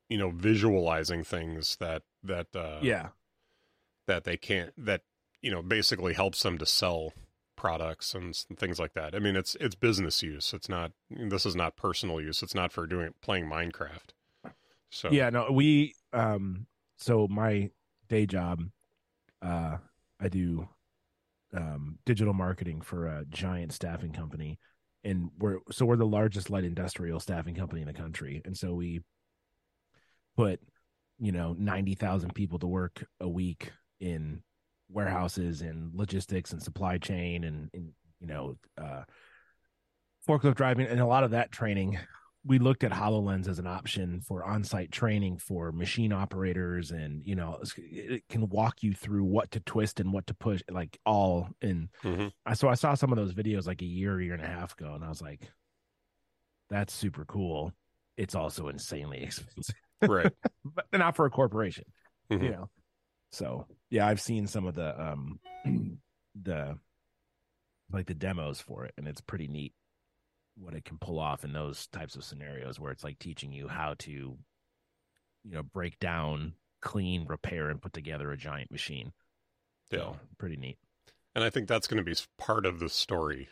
[0.09, 3.09] you know visualizing things that that uh yeah.
[4.07, 5.01] that they can't that
[5.41, 7.13] you know basically helps them to sell
[7.55, 9.13] products and things like that.
[9.15, 10.53] I mean it's it's business use.
[10.53, 12.41] It's not this is not personal use.
[12.41, 14.13] It's not for doing playing minecraft.
[14.89, 17.69] So Yeah, no, we um so my
[18.09, 18.63] day job
[19.41, 19.77] uh
[20.21, 20.67] I do
[21.53, 24.59] um digital marketing for a giant staffing company.
[25.03, 28.41] And we're so we're the largest light industrial staffing company in the country.
[28.45, 29.01] And so we
[30.37, 30.59] put
[31.19, 34.41] you know 90,000 people to work a week in
[34.89, 39.03] warehouses and logistics and supply chain and, and you know uh
[40.27, 41.97] forklift driving and a lot of that training
[42.43, 47.35] we looked at HoloLens as an option for on-site training for machine operators and you
[47.35, 51.49] know it can walk you through what to twist and what to push like all
[51.61, 51.89] in.
[52.03, 52.31] Mhm.
[52.45, 54.73] I so I saw some of those videos like a year year and a half
[54.73, 55.51] ago and I was like
[56.69, 57.73] that's super cool.
[58.17, 59.75] It's also insanely expensive.
[60.01, 60.31] Right.
[60.65, 61.85] But not for a corporation
[62.31, 62.43] Mhm.
[62.43, 62.69] you know?
[63.31, 65.39] So yeah I've seen some of the um
[66.41, 66.79] the
[67.91, 69.73] like the demos for it and it's pretty neat
[70.55, 73.67] what it can pull off in those types of scenarios where it's like teaching you
[73.67, 74.11] how to
[75.43, 79.13] you know break down clean repair and put together a giant machine.
[79.91, 79.99] Yeah.
[79.99, 80.77] so pretty neat.
[81.35, 83.49] And i think that's going to be part of the story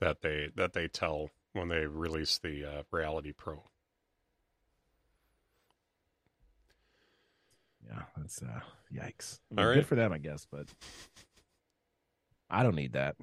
[0.00, 3.62] that they that they tell when they release the uh, reality pro.
[7.86, 8.60] Yeah that's uh
[8.92, 9.38] yikes.
[9.50, 9.74] I mean, right.
[9.76, 10.66] good for them i guess but
[12.50, 13.16] i don't need that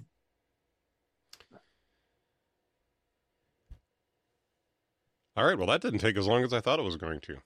[5.39, 7.37] all right well that didn't take as long as i thought it was going to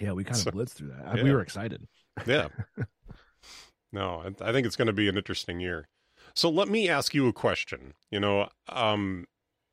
[0.00, 1.22] yeah we kind of So- blitzed through that yeah.
[1.22, 1.86] we were excited
[2.26, 2.48] Yeah.
[3.92, 5.88] no, I, I think it's going to be an interesting year.
[6.34, 7.92] So let me ask you a question.
[8.10, 9.26] You know, um,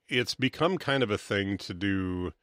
[0.09, 2.33] it's become kind of a thing to do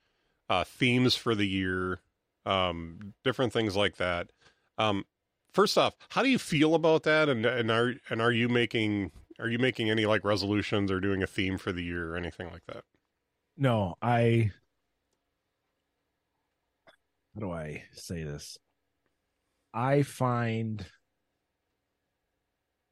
[0.48, 2.00] uh, themes for the year,
[2.46, 4.30] um, different things like that.
[4.78, 5.04] Um,
[5.52, 7.28] first off, how do you feel about that?
[7.28, 11.22] And and are and are you making are you making any like resolutions or doing
[11.22, 12.84] a theme for the year or anything like that?
[13.56, 14.52] No, I.
[17.34, 18.58] How do I say this?
[19.72, 20.84] I find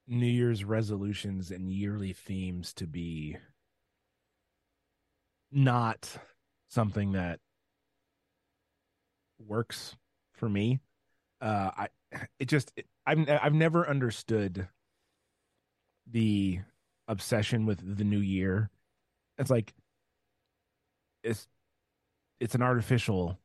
[0.07, 3.37] New Year's resolutions and yearly themes to be
[5.51, 6.17] not
[6.69, 7.41] something that
[9.39, 9.97] works
[10.35, 10.81] for me.
[11.41, 11.89] Uh, I
[12.39, 14.69] it just it, I've I've never understood
[16.11, 16.61] the
[17.07, 18.71] obsession with the new year.
[19.37, 19.73] It's like
[21.23, 21.47] it's
[22.41, 23.39] it's an artificial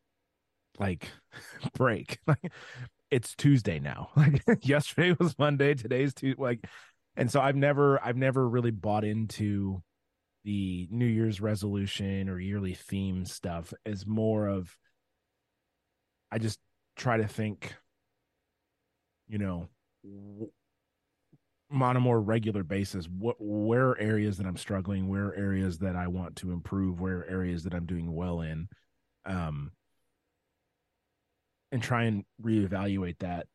[0.79, 1.09] like
[1.75, 2.19] break.
[2.27, 2.51] Like
[3.11, 4.09] it's Tuesday now.
[4.15, 6.41] Like yesterday was Monday, today's Tuesday.
[6.41, 6.65] Like,
[7.15, 9.81] and so I've never I've never really bought into
[10.43, 13.73] the New Year's resolution or yearly theme stuff.
[13.85, 14.75] As more of
[16.31, 16.59] I just
[16.95, 17.75] try to think,
[19.27, 19.69] you know,
[21.81, 25.79] on a more regular basis what where are areas that i'm struggling where are areas
[25.79, 28.67] that i want to improve where are areas that i'm doing well in
[29.25, 29.71] um
[31.73, 33.47] and try and reevaluate that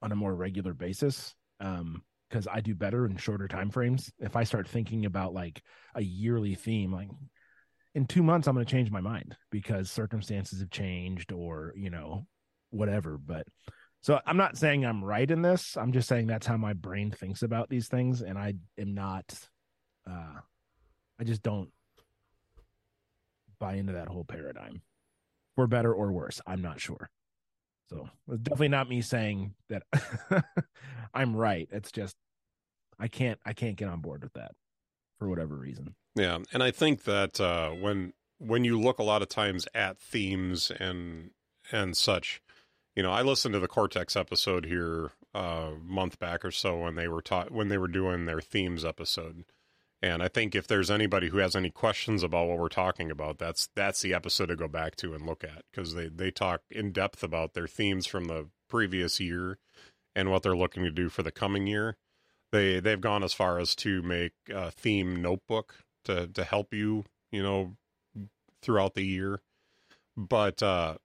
[0.00, 4.36] on a more regular basis um because i do better in shorter time frames if
[4.36, 5.62] i start thinking about like
[5.94, 7.08] a yearly theme like
[7.94, 11.90] in two months i'm going to change my mind because circumstances have changed or you
[11.90, 12.26] know
[12.70, 13.46] whatever but
[14.06, 15.76] so I'm not saying I'm right in this.
[15.76, 19.24] I'm just saying that's how my brain thinks about these things, and I am not.
[20.08, 20.38] Uh,
[21.18, 21.70] I just don't
[23.58, 24.82] buy into that whole paradigm,
[25.56, 26.40] for better or worse.
[26.46, 27.10] I'm not sure.
[27.88, 29.82] So it's definitely not me saying that
[31.14, 31.68] I'm right.
[31.70, 32.16] It's just
[32.98, 34.52] I can't I can't get on board with that
[35.18, 35.94] for whatever reason.
[36.14, 39.98] Yeah, and I think that uh, when when you look a lot of times at
[39.98, 41.30] themes and
[41.72, 42.40] and such,
[42.94, 46.78] you know, I listened to the Cortex episode here uh, a month back or so
[46.78, 49.44] when they were taught when they were doing their themes episode.
[50.02, 53.38] And I think if there's anybody who has any questions about what we're talking about,
[53.38, 56.62] that's that's the episode to go back to and look at because they they talk
[56.70, 59.58] in depth about their themes from the previous year
[60.14, 61.96] and what they're looking to do for the coming year.
[62.52, 67.04] They they've gone as far as to make a theme notebook to to help you,
[67.32, 67.76] you know,
[68.62, 69.40] throughout the year.
[70.14, 70.96] But uh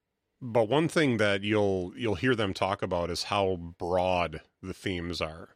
[0.42, 5.22] but one thing that you'll you'll hear them talk about is how broad the themes
[5.22, 5.56] are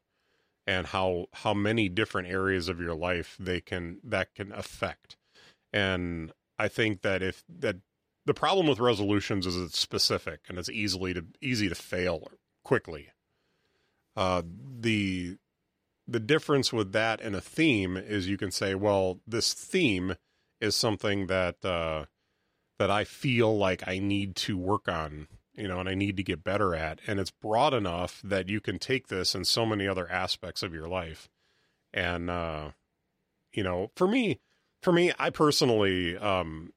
[0.68, 5.18] and how how many different areas of your life they can that can affect.
[5.72, 7.78] And I think that if that
[8.26, 12.30] the problem with resolutions is it's specific and it's easily to easy to fail
[12.63, 13.09] quickly.
[14.16, 14.41] Uh,
[14.80, 15.38] the
[16.07, 20.16] the difference with that and a theme is you can say, well, this theme
[20.61, 22.05] is something that uh,
[22.80, 25.28] that I feel like I need to work on,
[25.58, 28.60] you know, and I need to get better at, and it's broad enough that you
[28.62, 31.30] can take this in so many other aspects of your life,
[31.93, 32.72] and uh,
[33.53, 34.39] you know, for me,
[34.82, 36.74] for me, I personally, um,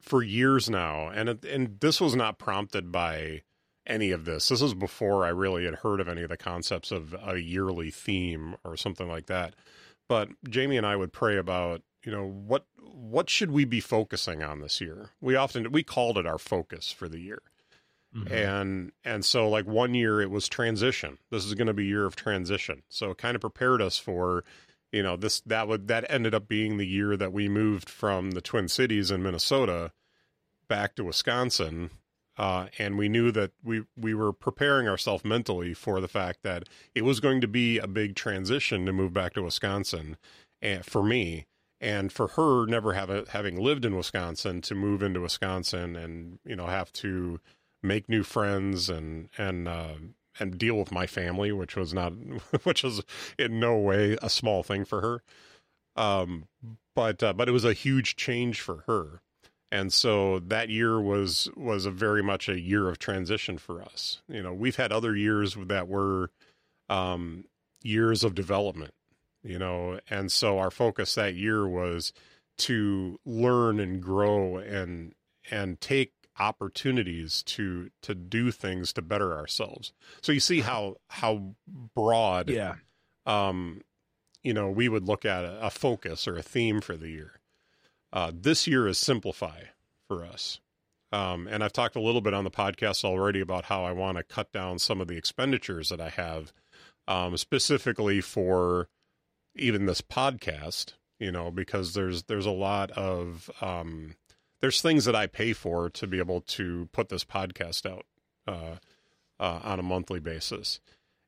[0.00, 3.42] for years now, and and this was not prompted by
[3.86, 4.48] any of this.
[4.48, 7.90] This was before I really had heard of any of the concepts of a yearly
[7.90, 9.54] theme or something like that.
[10.08, 14.42] But Jamie and I would pray about, you know, what what should we be focusing
[14.42, 15.10] on this year?
[15.20, 17.42] We often we called it our focus for the year.
[18.14, 18.32] Mm-hmm.
[18.32, 21.18] And and so like one year it was transition.
[21.30, 22.82] This is going to be year of transition.
[22.88, 24.44] So it kind of prepared us for
[24.90, 28.32] you know this that would that ended up being the year that we moved from
[28.32, 29.92] the Twin Cities in Minnesota
[30.68, 31.90] back to Wisconsin
[32.38, 36.68] uh, and we knew that we we were preparing ourselves mentally for the fact that
[36.94, 40.16] it was going to be a big transition to move back to Wisconsin,
[40.62, 41.46] and for me,
[41.80, 46.38] and for her never have a, having lived in Wisconsin to move into Wisconsin and
[46.44, 47.38] you know have to
[47.82, 49.94] make new friends and and uh,
[50.38, 52.12] and deal with my family, which was not
[52.62, 53.02] which was
[53.38, 55.22] in no way a small thing for her.
[55.94, 56.46] Um,
[56.94, 59.20] but uh, but it was a huge change for her
[59.72, 64.22] and so that year was was a very much a year of transition for us
[64.28, 66.30] you know we've had other years that were
[66.88, 67.44] um,
[67.82, 68.92] years of development
[69.42, 72.12] you know and so our focus that year was
[72.58, 75.14] to learn and grow and
[75.50, 81.54] and take opportunities to to do things to better ourselves so you see how how
[81.94, 82.74] broad yeah
[83.26, 83.80] um
[84.42, 87.40] you know we would look at a, a focus or a theme for the year
[88.12, 89.60] uh, this year is simplify
[90.06, 90.60] for us.
[91.12, 94.18] Um, and I've talked a little bit on the podcast already about how I want
[94.18, 96.52] to cut down some of the expenditures that I have,
[97.06, 98.88] um, specifically for
[99.54, 100.94] even this podcast.
[101.18, 104.16] You know, because there's there's a lot of um,
[104.62, 108.06] there's things that I pay for to be able to put this podcast out
[108.48, 108.76] uh,
[109.38, 110.80] uh, on a monthly basis,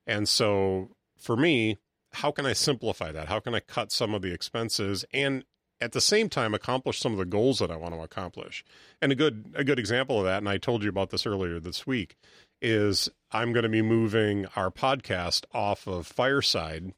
[0.07, 1.76] and so for me,
[2.12, 3.28] how can I simplify that?
[3.28, 5.45] How can I cut some of the expenses and
[5.80, 8.64] at the same time accomplish some of the goals that I want to accomplish.
[9.03, 11.61] And a good a good example of that, and I told you about this earlier
[11.61, 12.16] this week,
[12.62, 16.95] is I'm going to be moving our podcast off of Fireside.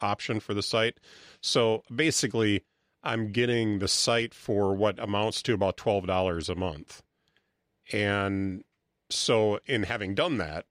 [0.00, 0.98] option for the site.
[1.40, 2.64] So basically,
[3.02, 7.02] I'm getting the site for what amounts to about $12 a month.
[7.92, 8.64] And
[9.10, 10.66] so, in having done that,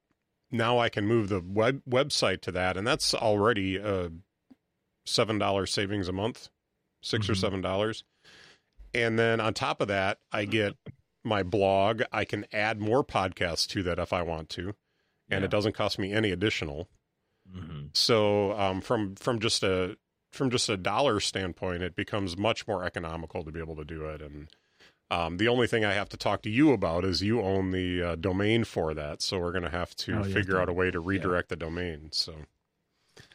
[0.51, 4.11] now I can move the web website to that, and that's already a
[5.05, 6.49] seven dollar savings a month,
[7.01, 7.37] 6 or Mhm.
[7.37, 8.03] seven dollars.
[8.93, 10.75] And then on top of that, I get
[11.26, 12.03] my blog.
[12.11, 14.76] I can add more podcasts to that if I want to,
[15.30, 15.45] and Yeah.
[15.45, 16.88] it doesn't cost me any additional.
[17.51, 17.95] Mhm.
[17.95, 19.97] So um, from from just a
[20.32, 24.05] from just a dollar standpoint, it becomes much more economical to be able to do
[24.07, 24.21] it.
[24.21, 24.47] And
[25.11, 28.01] um, the only thing I have to talk to you about is you own the
[28.01, 30.89] uh, domain for that, so we're going to have to Oh, figure out a way
[30.91, 32.09] to redirect the domain.
[32.11, 32.36] So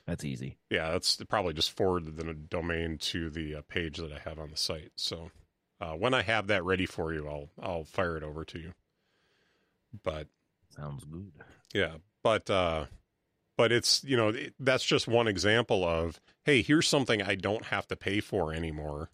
[0.05, 0.59] That's easy.
[0.69, 4.51] yeah, that's probably just forward the domain to the uh, page that I have on
[4.51, 4.91] the site.
[4.97, 5.31] So
[5.81, 8.73] uh, when I have that ready for you, I'll I'll fire it over to you.
[10.03, 10.29] But
[10.77, 11.33] Sounds good.
[11.75, 12.87] yeah, but uh,
[13.57, 17.67] but it's you know it, that's just one example of hey, here's something I don't
[17.67, 19.11] have to pay for anymore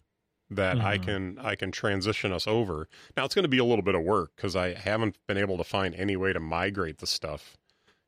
[0.49, 1.03] that I Mhm.
[1.03, 2.87] can I can transition us over.
[3.15, 5.57] Now it's going to be a little bit of work because I haven't been able
[5.57, 7.57] to find any way to migrate the stuff.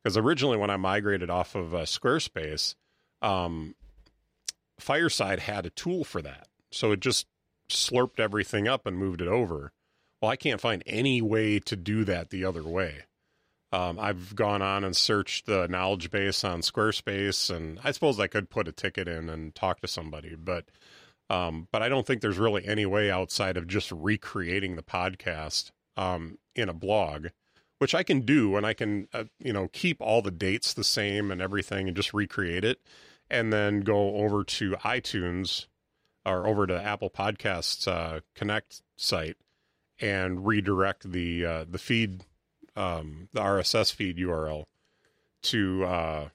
[0.02, 2.74] Because originally when I migrated off of uh, Squarespace,
[3.20, 3.74] um,
[4.78, 7.26] Fireside had a tool for that, so it just
[7.74, 9.72] slurped everything up and moved it over.
[10.20, 13.04] Well, I can't find any way to do that the other way.
[13.72, 18.26] Um, I've gone on and searched the knowledge base on Squarespace, and I suppose I
[18.26, 20.66] could put a ticket in and talk to somebody, but
[21.30, 25.70] um, but I don't think there's really any way outside of just recreating the podcast
[25.96, 27.28] um, in a blog,
[27.78, 30.82] which I can do, and I can uh, you know keep all the dates the
[30.82, 32.80] same and everything, and just recreate it,
[33.30, 35.66] and then go over to iTunes
[36.24, 39.36] or over to Apple Podcasts uh, Connect site
[40.00, 42.24] and redirect the uh, the feed
[42.76, 44.64] um, the RSS feed URL
[45.42, 46.28] to uh,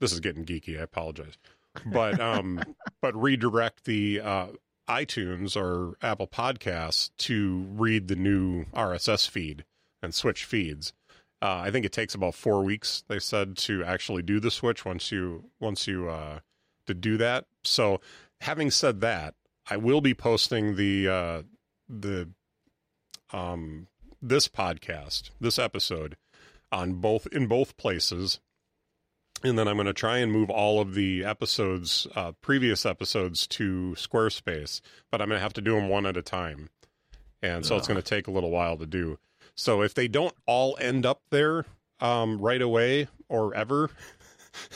[0.00, 0.78] this is getting geeky.
[0.78, 1.38] I apologize,
[1.86, 2.62] but um,
[3.02, 4.46] but redirect the uh,
[4.88, 9.64] iTunes or Apple Podcasts to read the new RSS feed
[10.02, 10.92] and switch feeds.
[11.40, 13.04] Uh, I think it takes about four weeks.
[13.06, 16.40] They said to actually do the switch once you once you uh,
[16.86, 17.46] to do that.
[17.62, 18.00] So,
[18.40, 19.34] having said that,
[19.70, 21.42] I will be posting the uh,
[21.88, 22.30] the
[23.32, 23.88] um,
[24.22, 26.16] this podcast, this episode,
[26.72, 28.40] on both in both places,
[29.42, 33.46] and then I'm going to try and move all of the episodes, uh, previous episodes,
[33.48, 34.80] to Squarespace.
[35.10, 36.70] But I'm going to have to do them one at a time,
[37.42, 39.18] and so it's going to take a little while to do.
[39.54, 41.66] So if they don't all end up there
[42.00, 43.90] um, right away or ever,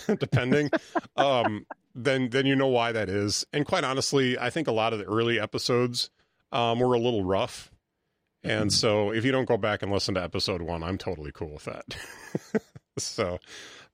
[0.19, 0.71] depending,
[1.17, 3.45] um, then then you know why that is.
[3.53, 6.11] And quite honestly, I think a lot of the early episodes
[6.53, 7.71] um, were a little rough.
[8.45, 11.51] And so if you don't go back and listen to episode one, I'm totally cool
[11.53, 11.97] with that.
[12.99, 13.39] so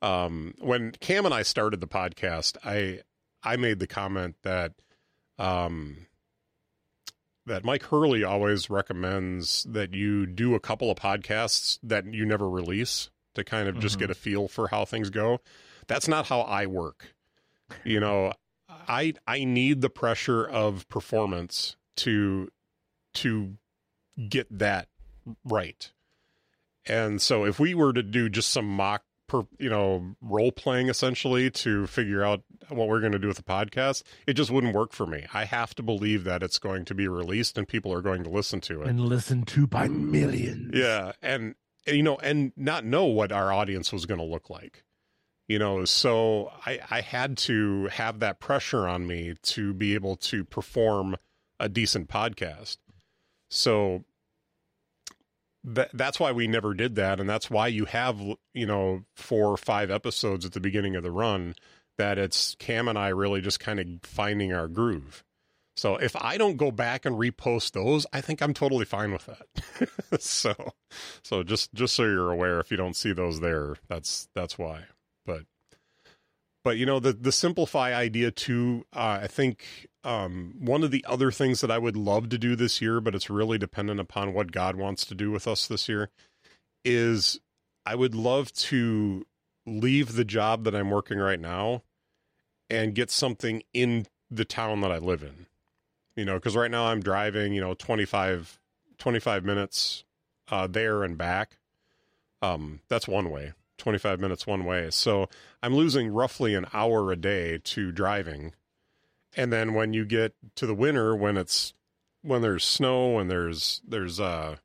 [0.00, 3.00] um, when Cam and I started the podcast, I
[3.42, 4.72] I made the comment that
[5.38, 6.06] um,
[7.46, 12.48] that Mike Hurley always recommends that you do a couple of podcasts that you never
[12.48, 14.00] release to kind of just Mhm.
[14.00, 15.40] get a feel for how things go.
[15.86, 17.14] That's not how I work.
[17.84, 18.32] You know,
[18.68, 22.48] I I need the pressure of performance to
[23.14, 23.56] to
[24.28, 24.88] get that
[25.44, 25.90] right.
[26.86, 30.88] And so if we were to do just some mock per, you know, role playing
[30.88, 34.74] essentially to figure out what we're going to do with the podcast, it just wouldn't
[34.74, 35.26] work for me.
[35.34, 38.30] I have to believe that it's going to be released and people are going to
[38.30, 38.88] listen to it.
[38.88, 40.70] And listen to by millions.
[40.74, 41.54] Yeah, and
[41.86, 44.84] and, you know, and not know what our audience was going to look like.
[45.48, 50.16] You know, so I I had to have that pressure on me to be able
[50.16, 51.16] to perform
[51.58, 52.76] a decent podcast.
[53.50, 54.04] So
[55.64, 58.20] that that's why we never did that and that's why you have
[58.54, 61.54] you know four or five episodes at the beginning of the run
[61.98, 65.24] that it's Cam and I really just kind of finding our groove.
[65.76, 69.26] So if I don't go back and repost those, I think I'm totally fine with
[69.26, 70.20] that.
[70.20, 70.54] so
[71.22, 74.84] so just just so you're aware if you don't see those there, that's that's why.
[75.28, 75.42] But
[76.64, 81.04] but you know the the simplify idea too, uh, I think um, one of the
[81.06, 84.32] other things that I would love to do this year, but it's really dependent upon
[84.32, 86.08] what God wants to do with us this year,
[86.84, 87.38] is
[87.84, 89.26] I would love to
[89.66, 91.82] leave the job that I'm working right now
[92.70, 95.46] and get something in the town that I live in.
[96.16, 98.58] You know, because right now I'm driving, you know, 25,
[98.98, 100.04] 25 minutes
[100.50, 101.58] uh, there and back.
[102.40, 104.90] Um, that's one way, 25 minutes one way.
[104.90, 105.28] So
[105.62, 108.52] I'm losing roughly an hour a day to driving.
[109.36, 111.74] And then when you get to the winter, when it's
[112.22, 114.56] when there's snow and there's there's uh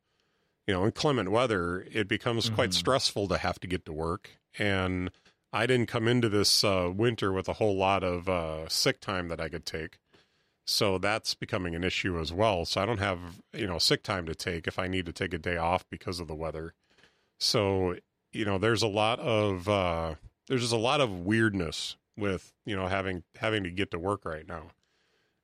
[0.67, 2.75] you know inclement weather, it becomes quite Mhm.
[2.75, 4.31] stressful to have to get to work.
[4.57, 5.11] And
[5.51, 9.27] I didn't come into this uh, winter with a whole lot of uh, sick time
[9.27, 9.99] that I could take.
[10.65, 12.65] So that's becoming an issue as well.
[12.65, 15.33] So I don't have, you know, sick time to take if I need to take
[15.33, 16.73] a day off because of the weather.
[17.39, 17.97] So
[18.33, 20.15] you know, there's a lot of uh,
[20.47, 24.25] there's just a lot of weirdness with you know having having to get to work
[24.25, 24.67] right now.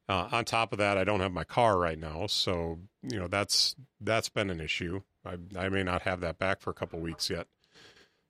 [0.07, 3.27] Uh, on top of that, I don't have my car right now, so you know
[3.27, 5.01] that's that's been an issue.
[5.25, 7.47] I I may not have that back for a couple weeks yet.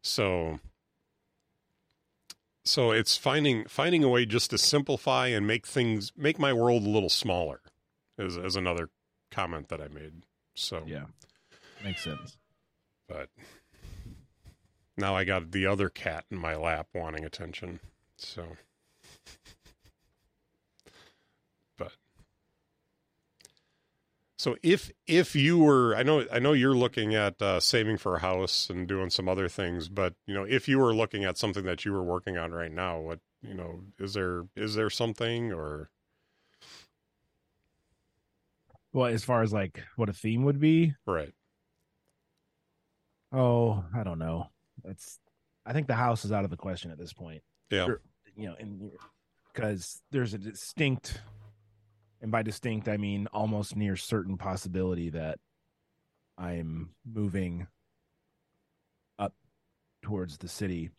[0.02, 0.60] So
[2.66, 6.84] so it's finding finding a way just to simplify and make things make my world
[6.84, 7.62] a little smaller
[8.18, 8.90] is is another
[9.32, 10.24] comment that I made.
[10.56, 11.06] So Yeah.
[11.84, 12.38] Makes sense.
[13.08, 13.30] but
[15.00, 17.80] now I got the other cat in my lap wanting attention.
[18.18, 18.58] So
[21.78, 21.94] but
[24.38, 28.16] so if if you were I know I know you're looking at uh, saving for
[28.16, 31.38] a house and doing some other things, but you know if you were looking at
[31.38, 34.90] something that you were working on right now, what you know is there is there
[34.90, 35.90] something or
[38.92, 41.34] Well, as far as like what a theme would be, right
[43.32, 44.50] oh, I don't know.
[44.86, 45.20] It's
[45.66, 47.42] I think the house is out of the question at this point.
[47.70, 48.02] yeah Sure.
[48.36, 48.92] You know, and
[49.54, 51.20] because there's a distinct
[52.22, 55.40] and by distinct I mean almost near certain possibility that
[56.38, 57.68] I'm moving
[59.18, 59.34] up
[60.02, 60.90] towards the city.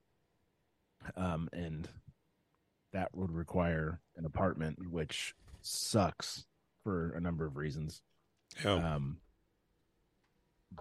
[1.17, 1.89] Um and
[2.93, 6.45] that would require an apartment which sucks
[6.83, 8.03] for a number of reasons.
[8.65, 9.19] yeah Um,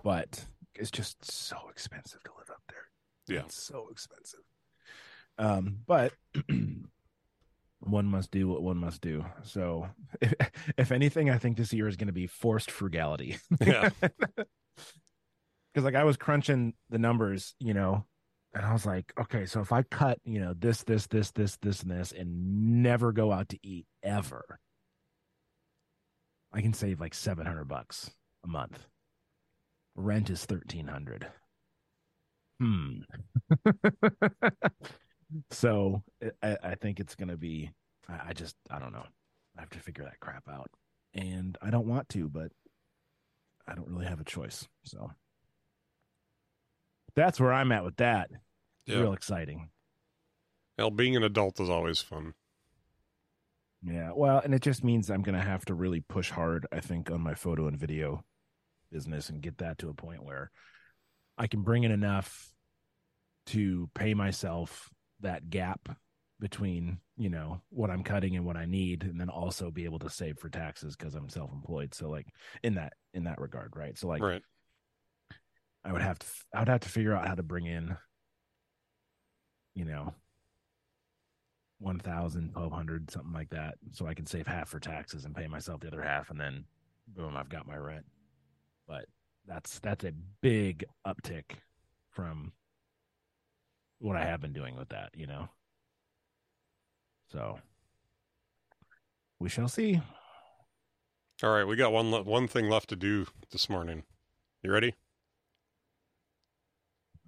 [0.03, 0.45] but
[0.79, 3.35] it's just so expensive to live up there.
[3.35, 3.43] Yeah.
[3.45, 4.39] It's so expensive.
[5.37, 6.13] Um, but
[7.79, 9.25] one must do what one must do.
[9.43, 9.87] So,
[10.21, 10.33] if,
[10.77, 13.37] if anything, I think this year is going to be forced frugality.
[13.61, 13.89] yeah
[15.71, 18.03] Because, like, I was crunching the numbers, you know,
[18.55, 21.57] and I was like, okay, so if I cut, you know, this, this, this, this,
[21.61, 24.59] this, and this, and never go out to eat ever,
[26.51, 28.09] I can save like 700 bucks
[28.43, 28.79] a month.
[29.99, 31.27] Rent is 1300.
[32.59, 32.99] Hmm.
[35.51, 36.03] so
[36.41, 37.71] I, I think it's going to be,
[38.07, 39.05] I, I just, I don't know.
[39.57, 40.69] I have to figure that crap out.
[41.13, 42.51] And I don't want to, but
[43.67, 44.67] I don't really have a choice.
[44.85, 45.11] So
[47.15, 48.29] that's where I'm at with that.
[48.85, 49.69] yeah Real exciting.
[50.77, 52.33] well being an adult is always fun
[53.83, 54.11] Yeah.
[54.15, 57.11] Well, and it just means I'm going to have to really push hard, I think,
[57.11, 58.23] on my photo and video
[58.91, 60.51] business and get that to a point where
[61.37, 62.51] I can bring in enough
[63.47, 64.89] to pay myself
[65.21, 65.89] that gap
[66.39, 69.99] between, you know, what I'm cutting and what I need and then also be able
[69.99, 71.93] to save for taxes because I'm self-employed.
[71.93, 72.27] So like
[72.63, 73.97] in that in that regard, right?
[73.97, 74.41] So like right
[75.83, 77.95] I would have to I would have to figure out how to bring in
[79.75, 80.13] you know
[81.79, 85.79] 1000 1200 something like that so I can save half for taxes and pay myself
[85.79, 86.65] the other half and then
[87.07, 88.05] boom I've got my rent
[88.89, 89.05] but
[89.47, 90.11] that's that's a
[90.41, 91.43] big uptick
[92.09, 92.51] from
[93.99, 95.47] what I have been doing with that you know?
[97.31, 97.59] So
[99.39, 100.01] we shall see.
[101.43, 104.03] All right we got one le- one thing left to do this morning.
[104.63, 104.95] You ready?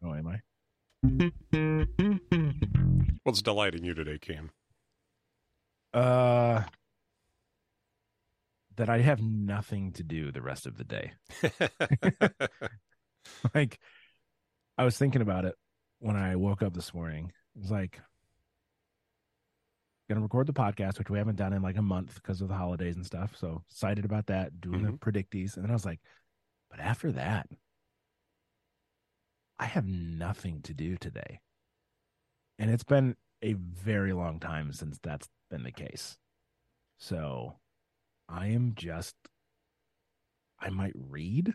[0.03, 0.41] Oh am I?
[3.23, 4.49] What's delighting you today cam.
[5.93, 6.63] Uh,
[8.77, 11.13] that I have nothing to do the rest of the day.
[13.53, 13.79] like,
[14.77, 15.55] I was thinking about it
[15.99, 17.31] when I woke up this morning.
[17.55, 17.99] It was like,
[20.09, 22.53] gonna record the podcast, which we haven't done in like a month because of the
[22.53, 23.35] holidays and stuff.
[23.37, 25.09] So excited about that, doing the mm-hmm.
[25.09, 25.55] predictees.
[25.55, 25.99] And then I was like,
[26.69, 27.47] but after that,
[29.59, 31.39] I have nothing to do today.
[32.59, 36.17] And it's been a very long time since that's been the case.
[36.97, 37.55] So
[38.31, 39.15] I am just,
[40.59, 41.53] I might read.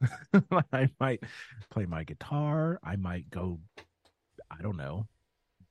[0.72, 1.22] I might
[1.70, 2.78] play my guitar.
[2.82, 3.60] I might go,
[4.50, 5.06] I don't know,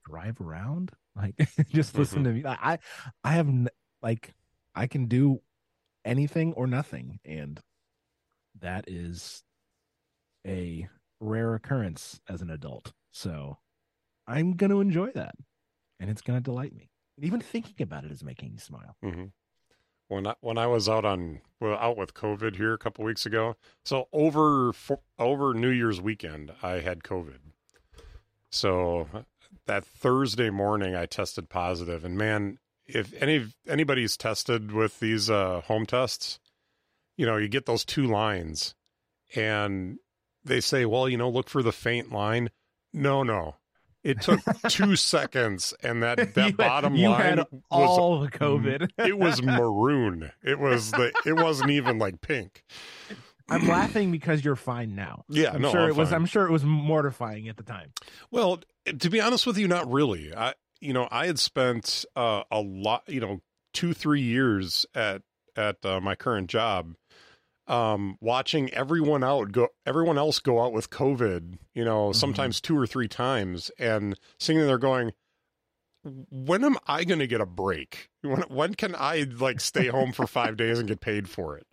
[0.06, 0.92] drive around.
[1.16, 1.36] Like
[1.70, 2.44] just listen to me.
[2.46, 2.80] I,
[3.24, 3.50] I have
[4.02, 4.34] like,
[4.76, 5.42] I can do
[6.06, 7.20] anything or nothing.
[7.26, 7.60] And
[8.60, 9.44] that is
[10.46, 10.88] a
[11.20, 12.94] rare occurrence as an adult.
[13.12, 13.58] So
[14.28, 15.36] I'm going to enjoy that
[16.00, 16.90] and it's going to delight me.
[17.20, 18.96] Even thinking about it is making me smile.
[19.02, 19.26] hmm
[20.08, 23.26] When I, when I was out on well, out with COVID here a couple weeks
[23.26, 27.40] ago, so over for, over New Year's weekend, I had COVID.
[28.50, 29.08] So
[29.66, 35.62] that Thursday morning, I tested positive, and man, if any anybody's tested with these uh,
[35.66, 36.40] home tests,
[37.18, 38.76] you know, you get those two lines,
[39.36, 39.98] and
[40.44, 42.50] they say, well, you know, look for the faint line.
[42.94, 43.56] No, no.
[44.08, 44.40] It took
[44.70, 48.90] two seconds, and that, that You had- bottom you line had was all the COVID.
[48.98, 50.32] it was maroon.
[50.44, 52.64] It was the it wasn't even like pink.
[53.50, 55.24] I'm laughing because you're fine now.
[55.30, 56.12] Yeah, I'm no, sure I'm it was.
[56.12, 57.92] I'm sure it was mortifying at the time.
[58.30, 58.60] Well,
[59.00, 60.34] to be honest with you, not really.
[60.36, 63.42] I, you know, I had spent uh, a lot, you know,
[63.74, 65.22] two three years at
[65.56, 66.94] at uh, my current job,
[67.68, 71.58] um, watching everyone out go, everyone else go out with COVID.
[71.74, 75.12] You know, sometimes two or three times, and sitting there going,
[76.04, 78.10] "When am I going to get a break?
[78.22, 81.68] When when can I like stay home for five days and get paid for it?"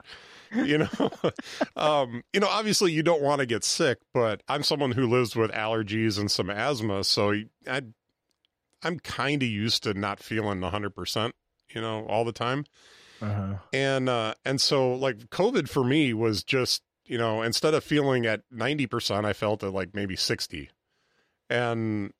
[0.54, 1.10] you know
[1.76, 5.34] um you know obviously you don't want to get sick but i'm someone who lives
[5.34, 7.32] with allergies and some asthma so
[7.66, 7.82] i
[8.82, 11.32] i'm kind of used to not feeling 100%
[11.74, 12.64] you know all the time
[13.24, 13.54] Uh-huh.
[13.72, 18.26] and uh and so like covid for me was just you know instead of feeling
[18.26, 20.70] at 90% i felt at like maybe 60
[21.50, 22.12] and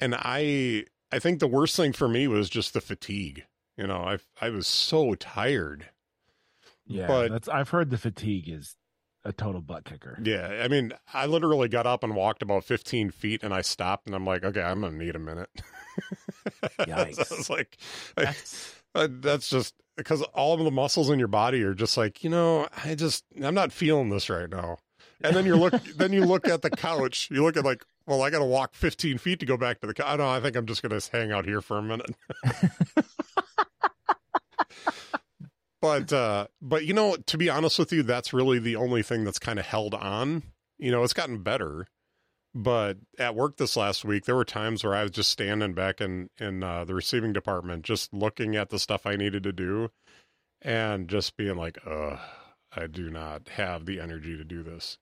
[0.00, 3.44] and i i think the worst thing for me was just the fatigue
[3.76, 5.90] you know i i was so tired
[6.86, 7.48] Yeah, But- that's.
[7.48, 8.76] I've heard the fatigue is
[9.24, 10.16] a total butt kicker.
[10.22, 14.06] Yeah, I mean, I literally got up and walked about 15 feet, and I stopped,
[14.06, 15.50] and I'm like, okay, I'm gonna need a minute.
[16.78, 17.32] Yikes.
[17.32, 17.76] I was like,
[18.16, 22.22] That's, I- that's just because all of the muscles in your body are just like,
[22.24, 24.78] you know, I just, I'm not feeling this right now.
[25.22, 27.28] And then you look, then you look at the couch.
[27.30, 29.86] You look at like, well, I got to walk 15 feet to go back to
[29.86, 30.06] the couch.
[30.06, 30.32] I don't know.
[30.32, 32.14] I think I'm just gonna hang out here for a minute.
[35.82, 39.24] but uh but you know to be honest with you that's really the only thing
[39.24, 40.42] that's kind of held on
[40.78, 41.86] you know it's gotten better
[42.56, 46.00] but at work this last week there were times where i was just standing back
[46.00, 49.90] in in uh, the receiving department just looking at the stuff i needed to do
[50.62, 52.16] and just being like uh
[52.74, 54.98] i do not have the energy to do this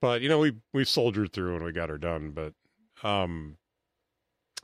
[0.00, 2.54] but you know we we soldiered through and we got her done but
[3.06, 3.58] um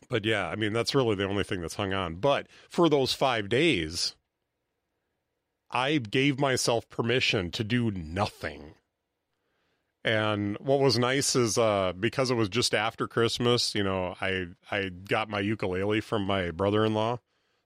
[0.08, 3.12] but yeah i mean that's really the only thing that's hung on but for those
[3.12, 4.16] five days
[5.70, 8.74] I gave myself permission to do nothing.
[10.02, 14.46] And what was nice is uh because it was just after Christmas, you know, I
[14.70, 17.18] I got my ukulele from my brother-in-law.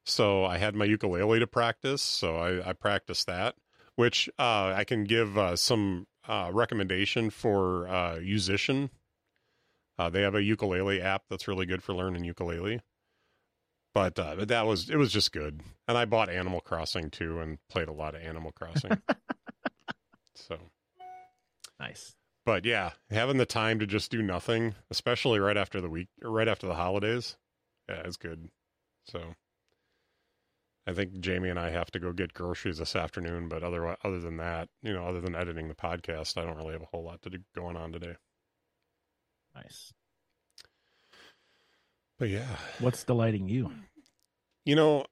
[0.04, 3.54] So I had my ukulele to practice, so I I practiced that,
[3.94, 8.90] which uh I can give uh some uh recommendation for uh Yousician.
[9.96, 12.80] Uh they have a ukulele app that's really good for learning ukulele
[13.94, 17.38] but uh, but that was it was just good and i bought animal crossing too
[17.38, 18.90] and played a lot of animal crossing
[20.34, 20.58] so
[21.78, 22.16] nice.
[22.44, 26.30] But yeah having the time to just do nothing especially right after the week or
[26.30, 27.36] right after the holidays
[27.88, 28.48] yeah it's good
[29.06, 29.34] so
[30.86, 34.20] i think jamie and i have to go get groceries this afternoon but other other
[34.20, 37.04] than that you know other than editing the podcast i don't really have a whole
[37.04, 38.14] lot to do going on today
[39.54, 39.92] Nice.
[42.18, 43.70] but yeah What's delighting you?
[44.64, 45.04] You know,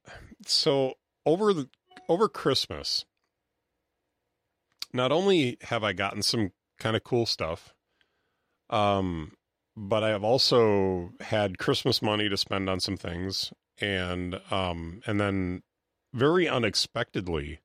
[0.46, 0.94] so
[1.26, 1.68] over the
[2.08, 3.04] over Christmas,
[4.94, 6.52] not only have I gotten some
[6.82, 7.74] kind of cool stuff,
[8.70, 9.32] um,
[9.76, 15.20] but I have also had Christmas money to spend on some things, and um, and
[15.20, 15.62] then
[16.12, 17.60] very unexpectedly,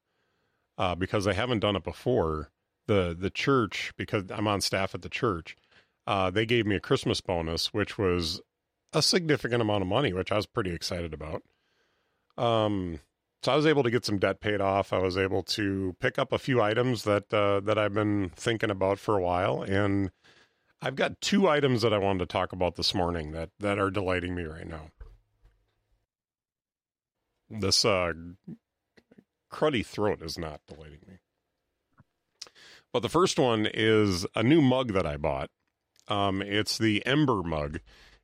[0.78, 2.51] uh, because I haven't done it before,
[2.88, 5.55] the the church because I'm on staff at the church,
[6.05, 8.41] uh, they gave me a Christmas bonus, which was
[8.93, 11.43] a significant amount of money, which I was pretty excited about.
[12.38, 12.99] Um,
[13.44, 14.92] so I was able to get some debt paid off.
[14.92, 18.72] I was able to pick up a few items that uh, that I've been thinking
[18.72, 20.12] about for a while, and
[20.82, 23.92] I've got two items that I wanted to talk about this morning that that are
[23.92, 24.90] delighting me right now.
[27.50, 28.14] This uh,
[29.52, 31.18] cruddy throat is not delighting me.
[32.92, 35.50] But the first one is a new mug that I bought.
[36.08, 37.82] Um, it's the Ember mug,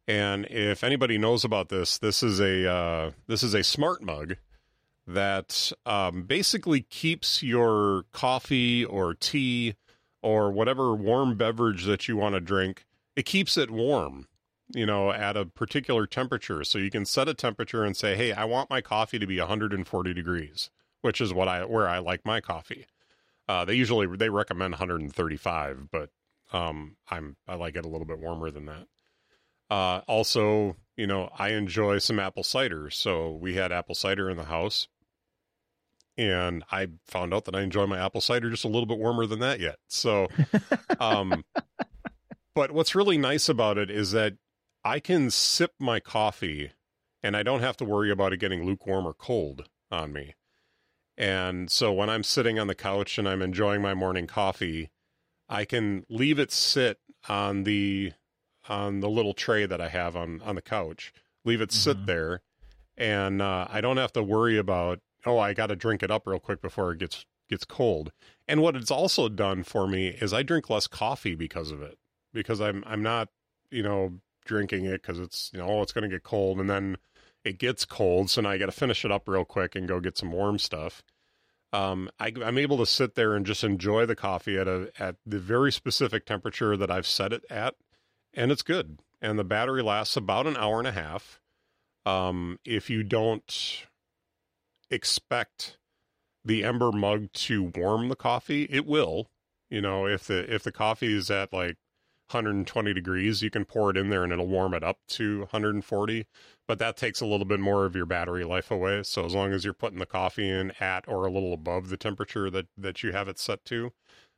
[0.07, 4.37] and if anybody knows about this, this is a uh, this is a smart mug
[5.05, 9.75] that um, basically keeps your coffee or tea
[10.21, 12.85] or whatever warm beverage that you want to drink.
[13.15, 14.27] It keeps it warm,
[14.73, 16.63] you know, at a particular temperature.
[16.63, 19.39] So you can set a temperature and say, "Hey, I want my coffee to be
[19.39, 22.87] 140 degrees," which is what I where I like my coffee.
[23.47, 26.09] Uh, they usually they recommend 135, but
[26.53, 28.87] um, I'm I like it a little bit warmer than that.
[29.69, 32.89] Uh, also, you know, I enjoy some apple cider.
[32.89, 34.87] So we had apple cider in the house.
[36.15, 39.25] And I found out that I enjoy my apple cider just a little bit warmer
[39.25, 39.77] than that yet.
[39.87, 40.27] So,
[40.99, 41.43] um,
[42.53, 44.33] but what's really nice about it is that
[44.83, 46.71] I can sip my coffee
[47.23, 50.35] and I don't have to worry about it getting lukewarm or cold on me.
[51.17, 54.91] And so when I'm sitting on the couch and I'm enjoying my morning coffee,
[55.47, 56.99] I can leave it sit
[57.29, 58.13] on the
[58.69, 61.13] on the little tray that I have on on the couch.
[61.45, 62.05] Leave it sit Mhm.
[62.05, 62.41] there,
[62.97, 66.27] and uh, I don't have to worry about oh I got to drink it up
[66.27, 68.11] real quick before it gets gets cold.
[68.47, 71.97] And what it's also done for me is I drink less coffee because of it.
[72.33, 73.29] Because I'm I'm not,
[73.71, 76.97] you know, drinking it because it's you know, oh, it's gonna get cold and then
[77.43, 80.17] it gets cold, so now I gotta finish it up real quick and go get
[80.17, 81.03] some warm stuff.
[81.73, 85.15] Um, I, I'm able to sit there and just enjoy the coffee at a at
[85.25, 87.75] the very specific temperature that I've set it at,
[88.33, 88.99] and it's good.
[89.21, 91.39] And the battery lasts about an hour and a half.
[92.05, 93.85] Um, if you don't
[94.89, 95.77] expect
[96.43, 99.29] the ember mug to warm the coffee, it will.
[99.69, 101.77] You know, if the if the coffee is at like
[102.29, 106.25] 120 degrees, you can pour it in there and it'll warm it up to 140.
[106.67, 109.03] But that takes a little bit more of your battery life away.
[109.03, 111.97] So as long as you're putting the coffee in at or a little above the
[111.97, 113.93] temperature that that you have it set to,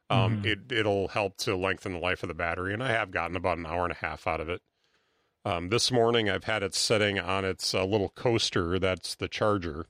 [0.10, 0.45] um, mm-hmm.
[0.45, 2.74] it it'll help to lengthen the life of the battery.
[2.74, 4.62] And I have gotten about an hour and a half out of it.
[5.43, 8.80] Um, this morning I've had it sitting on its uh, little coaster.
[8.80, 9.88] That's the charger.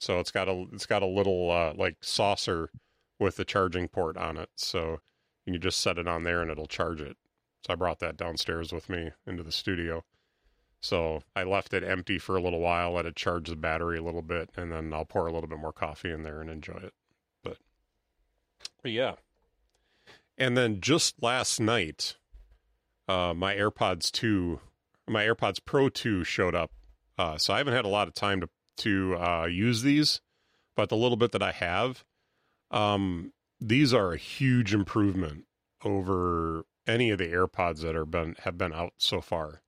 [0.00, 2.70] So it's got a it's got a little uh, like saucer
[3.18, 4.50] with the charging port on it.
[4.56, 5.00] So
[5.46, 7.16] you can just set it on there and it'll charge it.
[7.64, 10.04] So I brought that downstairs with me into the studio.
[10.80, 14.02] So I left it empty for a little while, let it charge the battery a
[14.02, 16.80] little bit, and then I'll pour a little bit more coffee in there and enjoy
[16.82, 16.92] it.
[17.44, 17.58] But,
[18.82, 19.14] but yeah.
[20.42, 22.16] And then just last night,
[23.06, 24.58] uh, my AirPods 2,
[25.08, 26.72] my AirPods Pro 2 showed up.
[27.16, 30.20] Uh, so I haven't had a lot of time to to uh, use these,
[30.74, 32.04] but the little bit that I have,
[32.72, 35.44] um, these are a huge improvement
[35.84, 39.62] over any of the AirPods that are been have been out so far.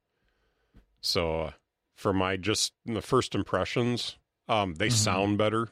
[1.00, 1.50] So, uh,
[1.94, 4.18] for my just the first impressions,
[4.48, 4.96] um, they mm-hmm.
[4.96, 5.68] sound better.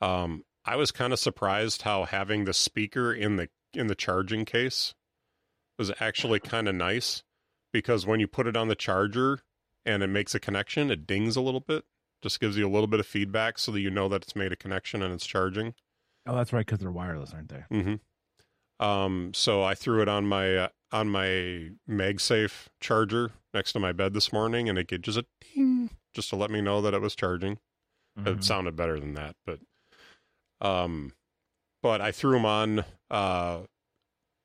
[0.00, 4.44] Um, I was kind of surprised how having the speaker in the in the charging
[4.44, 4.94] case
[5.78, 7.22] was actually kind of nice
[7.72, 9.40] because when you put it on the charger
[9.84, 11.84] and it makes a connection, it dings a little bit.
[12.22, 14.52] Just gives you a little bit of feedback so that you know that it's made
[14.52, 15.74] a connection and it's charging.
[16.26, 17.64] Oh, that's right, because they're wireless, aren't they?
[17.70, 18.84] Mm-hmm.
[18.84, 23.92] Um, so I threw it on my uh, on my MagSafe charger next to my
[23.92, 26.94] bed this morning, and it gave just a ding, just to let me know that
[26.94, 27.58] it was charging.
[28.18, 28.28] Mm-hmm.
[28.28, 29.58] It sounded better than that, but
[30.60, 31.12] um,
[31.82, 32.84] but I threw them on
[33.14, 33.62] uh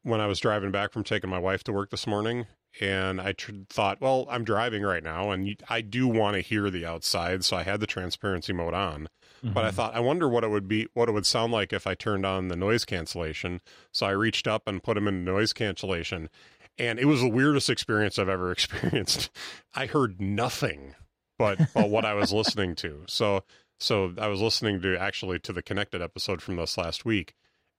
[0.03, 2.47] when I was driving back from taking my wife to work this morning,
[2.79, 6.69] and I tr- thought, well, I'm driving right now, and I do want to hear
[6.69, 9.09] the outside, so I had the transparency mode on.
[9.43, 9.53] Mm-hmm.
[9.53, 9.75] But I mm-hmm.
[9.75, 12.25] thought, I wonder what it would be, what it would sound like if I turned
[12.25, 13.61] on the noise cancellation.
[13.91, 16.29] So I reached up and put them in noise cancellation,
[16.77, 19.29] and it was the weirdest experience I've ever experienced.
[19.73, 20.95] I heard nothing
[21.37, 23.03] but, but what I was listening to.
[23.07, 23.43] So,
[23.79, 27.33] so I was listening to actually to the connected episode from this last week,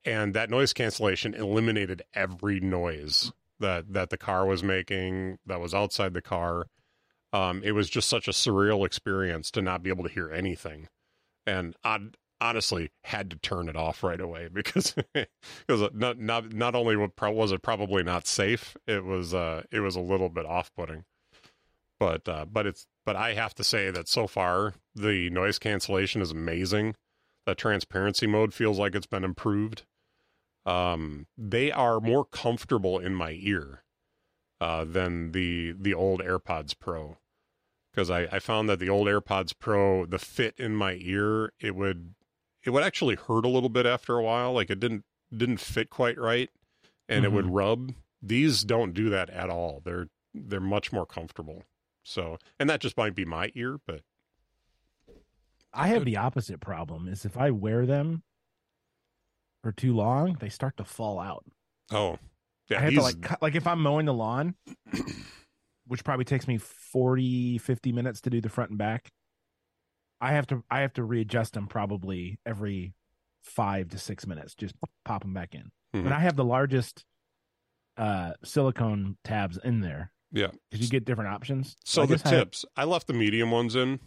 [0.05, 5.74] and that noise cancellation eliminated every noise that that the car was making that was
[5.74, 6.66] outside the car.
[7.32, 10.88] Um, it was just such a surreal experience to not be able to hear anything,
[11.46, 11.98] and I
[12.40, 17.53] honestly had to turn it off right away because because not not not only was
[17.53, 21.05] it probably not safe, it was uh it was a little bit off putting.
[21.98, 26.22] But uh, but it's but I have to say that so far the noise cancellation
[26.22, 26.94] is amazing.
[27.51, 29.82] The transparency mode feels like it's been improved
[30.66, 33.82] um, they are more comfortable in my ear
[34.61, 37.16] uh, than the the old AirPods Pro
[37.90, 41.74] because I, I found that the old AirPods Pro the fit in my ear it
[41.74, 42.14] would
[42.62, 45.05] it would actually hurt a little bit after a while like it didn't
[45.36, 46.51] didn't fit quite right
[47.09, 47.32] and mm-hmm.
[47.32, 47.55] it would mm-hmm.
[47.55, 51.64] rub these don't do that at all they're they're much more comfortable
[52.05, 54.03] so and that just might be my ear but
[55.72, 58.22] I have the opposite problem is if I wear them
[59.62, 61.44] for too long, they start to fall out.
[61.92, 62.18] Oh,
[62.68, 62.78] yeah.
[62.78, 64.54] I have to like cut, like if I'm mowing the lawn,
[65.86, 69.10] which probably takes me 40, 50 minutes to do the front and back.
[70.20, 72.94] I have to I have to readjust them probably every
[73.42, 74.54] five to six minutes.
[74.54, 75.70] Just pop them back in.
[75.94, 76.06] Mm-hmm.
[76.06, 77.04] And I have the largest
[77.96, 80.12] uh silicone tabs in there.
[80.32, 81.76] Yeah, because you get different options.
[81.84, 83.98] So, so the tips, I, I, left the medium ones in,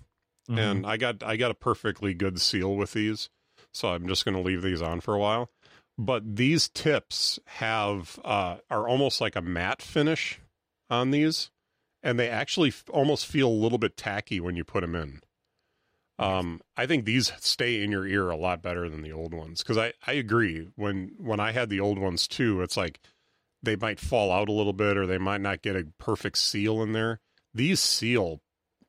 [0.49, 0.57] mm-hmm.
[0.57, 3.29] and I got I got a perfectly good seal with these
[3.73, 5.49] so I'm just going to leave these on for a while.
[5.97, 10.39] But these tips have uh, are almost like a matte finish
[10.89, 11.51] on these,
[12.01, 15.21] and they actually f- almost feel a little bit tacky when you put them in.
[16.19, 19.61] Um, I think these stay in your ear a lot better than the old ones
[19.61, 22.99] because I, I agree when when I had the old ones too, it's like
[23.61, 26.81] they might fall out a little bit or they might not get a perfect seal
[26.81, 27.19] in there.
[27.53, 28.41] These seal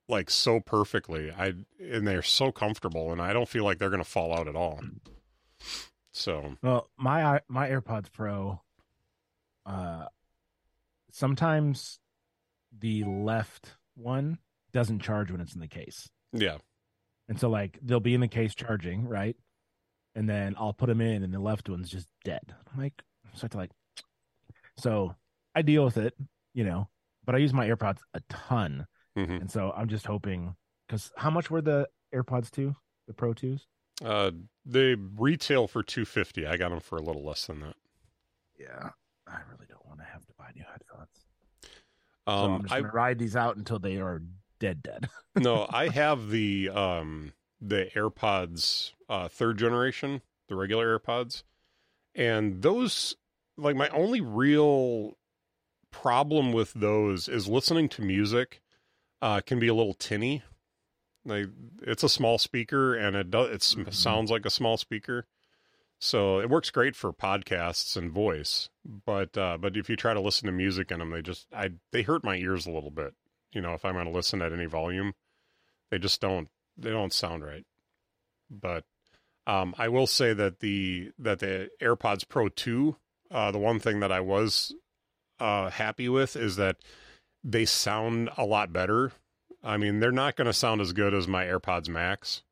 [0.09, 1.31] like so perfectly.
[1.31, 4.49] I and they're so comfortable, and I don't feel like they're going to fall out
[4.49, 4.81] at all.
[6.13, 8.61] So well, my my AirPods Pro,
[9.67, 10.07] uh,
[11.11, 11.99] sometimes
[12.79, 14.39] the left one
[14.73, 16.09] doesn't charge when it's in the case.
[16.33, 16.59] Yeah,
[17.29, 19.37] and so like they'll be in the case charging right,
[20.15, 22.55] and then I'll put them in, and the left one's just dead.
[22.73, 23.03] I'm like,
[23.35, 23.71] so I to like,
[24.79, 25.15] so
[25.55, 26.15] I deal with it,
[26.53, 26.89] you know.
[27.25, 28.87] But I use my AirPods a ton,
[29.17, 29.41] Mhm.
[29.43, 30.57] and so I'm just hoping
[30.87, 32.75] because how much were the AirPods two,
[33.07, 33.67] the Pro twos?
[34.05, 34.33] Uh,
[34.65, 36.47] they retail for two fifty.
[36.47, 37.77] I got them for a little less than that.
[38.59, 38.91] Yeah,
[39.27, 41.09] I really don't want to have to buy new headphones.
[41.63, 41.71] so
[42.33, 44.23] I'm Um, just I gonna ride these out until they are
[44.59, 45.09] dead, dead.
[45.37, 51.45] no, I have the um the AirPods uh third generation, the regular AirPods.
[52.17, 53.17] And those
[53.57, 55.17] like my only real
[55.93, 58.61] problem with those is listening to music
[59.25, 60.43] uh can be a little tinny.
[61.25, 61.47] Like
[61.83, 63.95] it's a small speaker and it does it Mhm.
[63.95, 65.27] sounds like a small speaker.
[65.99, 70.21] So it works great for podcasts and voice, but uh but if you try to
[70.21, 73.15] listen to music in them, they just I they hurt my ears a little bit.
[73.53, 75.15] You know, if I'm going to listen at any volume,
[75.91, 77.65] they just don't they don't sound right.
[78.51, 78.85] But
[79.47, 82.97] um, I will say that the that the AirPods Pro two,
[83.31, 84.75] uh, the one thing that I was
[85.39, 86.77] uh, happy with is that
[87.45, 89.13] they sound a lot better.
[89.63, 92.43] I mean, they're not going to sound as good as my AirPods Max.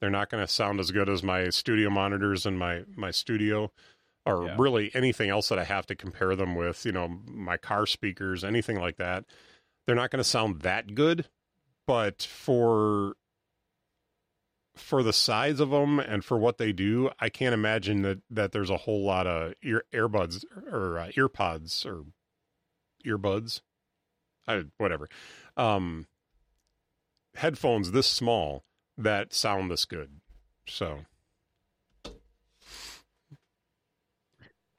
[0.00, 3.72] They're not going to sound as good as my studio monitors in my my studio,
[4.26, 4.56] or Yeah.
[4.58, 6.84] really anything else that I have to compare them with.
[6.84, 9.24] You know, my car speakers, anything like that.
[9.86, 11.28] They're not going to sound that good,
[11.86, 13.14] but for
[14.74, 18.52] for the size of them and for what they do, I can't imagine that that
[18.52, 22.04] there's a whole lot of ear earbuds or uh, earpods or
[23.06, 23.60] earbuds,
[24.46, 25.08] I, whatever,
[25.56, 26.06] um,
[27.34, 28.64] headphones this small
[28.98, 30.20] that sound this good.
[30.66, 31.00] So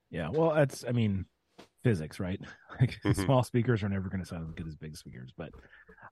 [0.10, 1.26] Yeah, well, that's I mean,
[1.84, 2.40] physics, right?
[2.80, 3.24] Like Mhm.
[3.26, 5.32] small speakers are never going to sound as good as big speakers.
[5.38, 5.52] But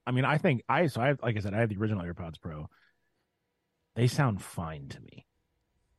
[0.06, 2.06] I mean, I think I so I have, like I said, I have the original
[2.06, 2.70] AirPods Pro.
[3.96, 5.26] They sound fine to me.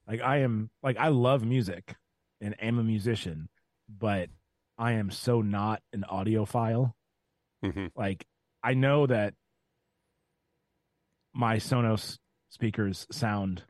[0.07, 1.97] Like I am like I love music
[2.41, 3.49] and am a musician,
[3.89, 4.31] but
[4.79, 6.93] I am so not an audiophile.
[7.65, 7.91] Mhm.
[7.97, 8.27] Like
[8.63, 9.35] I know that
[11.33, 12.19] my Sonos
[12.51, 13.63] speakers sound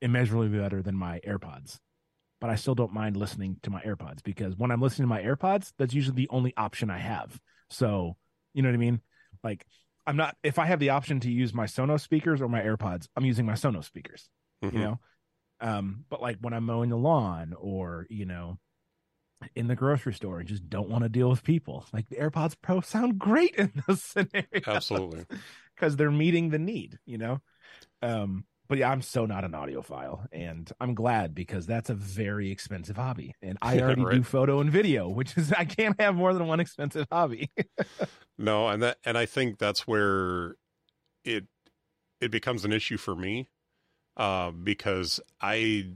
[0.00, 1.78] immeasurably better than my AirPods.
[2.40, 5.22] But I still don't mind listening to my AirPods because when I'm listening to my
[5.22, 7.38] AirPods, that's usually the only option I have.
[7.68, 8.16] So,
[8.54, 9.00] you know what I mean?
[9.42, 9.66] Like
[10.06, 13.08] I'm not if I have the option to use my Sonos speakers or my AirPods,
[13.16, 14.28] I'm using my Sonos speakers,
[14.62, 14.72] Mhm.
[14.72, 15.00] you know?
[15.60, 18.58] Um, but like when I'm mowing the lawn or, you know,
[19.54, 21.86] in the grocery store and just don't want to deal with people.
[21.92, 24.66] Like the AirPods Pro sound great in those scenarios.
[24.66, 25.26] absolutely.
[25.74, 27.40] Because they're meeting the need, you know?
[28.02, 30.26] Um, but yeah, I'm so not an audiophile.
[30.32, 33.34] And I'm glad because that's a very expensive hobby.
[33.40, 36.60] And I already do photo and video, which is I can't have more than one
[36.60, 37.50] expensive hobby.
[38.36, 40.56] No, and that and I think that's where
[41.24, 41.46] it
[42.20, 43.48] it becomes an issue for me.
[44.18, 45.92] Uh, because I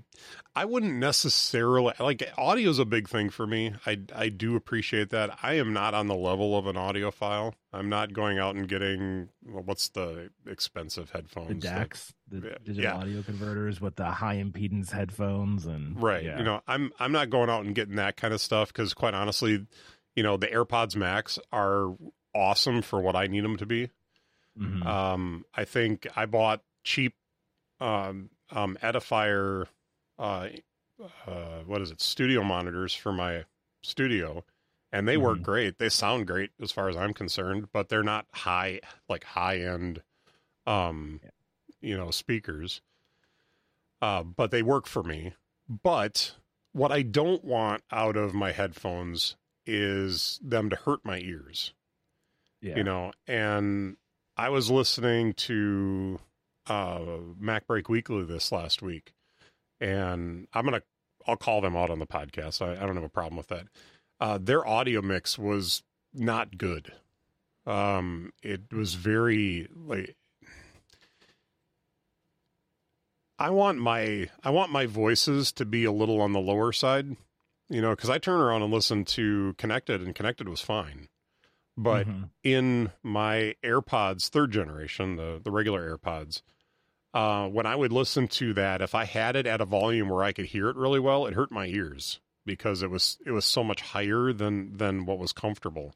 [0.54, 3.74] I wouldn't necessarily like audio is a big thing for me.
[3.84, 5.36] I I do appreciate that.
[5.42, 7.54] I am not on the level of an audiophile.
[7.72, 11.64] I'm not going out and getting well, what's the expensive the headphones?
[11.64, 12.94] that- DACs, the digital yeah.
[12.94, 16.38] audio converters with the high impedance headphones and right yeah.
[16.38, 19.12] you know i'm i'm not going out and getting that kind of stuff because quite
[19.14, 19.66] honestly
[20.16, 21.94] you know the airpods max are
[22.34, 23.90] awesome for what i need them to be
[24.58, 24.84] Mhm.
[24.86, 27.14] um i think i bought cheap
[27.82, 29.66] um um edifier
[30.18, 30.48] uh
[31.26, 33.44] uh what is it studio monitors for my
[33.82, 34.44] studio
[34.92, 35.42] and they work Mhm.
[35.42, 39.58] great they sound great as far as i'm concerned but they're not high like high
[39.58, 40.02] end
[40.66, 41.30] um Yeah.
[41.80, 42.80] you know speakers
[44.00, 45.32] uh but they work for me
[45.68, 46.36] but
[46.72, 49.36] what i don't want out of my headphones
[49.66, 51.72] is them to hurt my ears
[52.60, 52.76] yeah.
[52.76, 53.96] you know and
[54.36, 56.20] i was listening to
[56.66, 57.00] uh
[57.40, 59.12] MacBreak Weekly this last week
[59.80, 60.82] and i'm gonna
[61.26, 62.62] i'll call them out on the podcast.
[62.62, 63.66] I, I don't have a problem with that.
[64.20, 65.82] Uh their audio mix was
[66.12, 66.92] not good.
[67.66, 70.16] Um it was very like
[73.38, 77.16] i want my i want my voices to be a little on the lower side
[77.68, 81.08] you know because i turn around and listen to connected and connected was fine
[81.76, 82.30] but Mhm.
[82.42, 86.42] in my AirPods third generation, the the regular AirPods,
[87.14, 90.22] uh, when I would listen to that, if I had it at a volume where
[90.24, 93.44] I could hear it really well, it hurt my ears because it was it was
[93.44, 95.94] so much higher than than what was comfortable.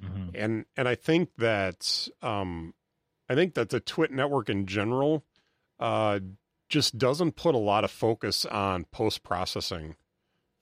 [0.00, 0.30] Mhm.
[0.34, 2.74] And and I think that um,
[3.28, 5.24] I think that the Twit network in general
[5.80, 6.20] uh,
[6.68, 9.96] just doesn't put a lot of focus on post processing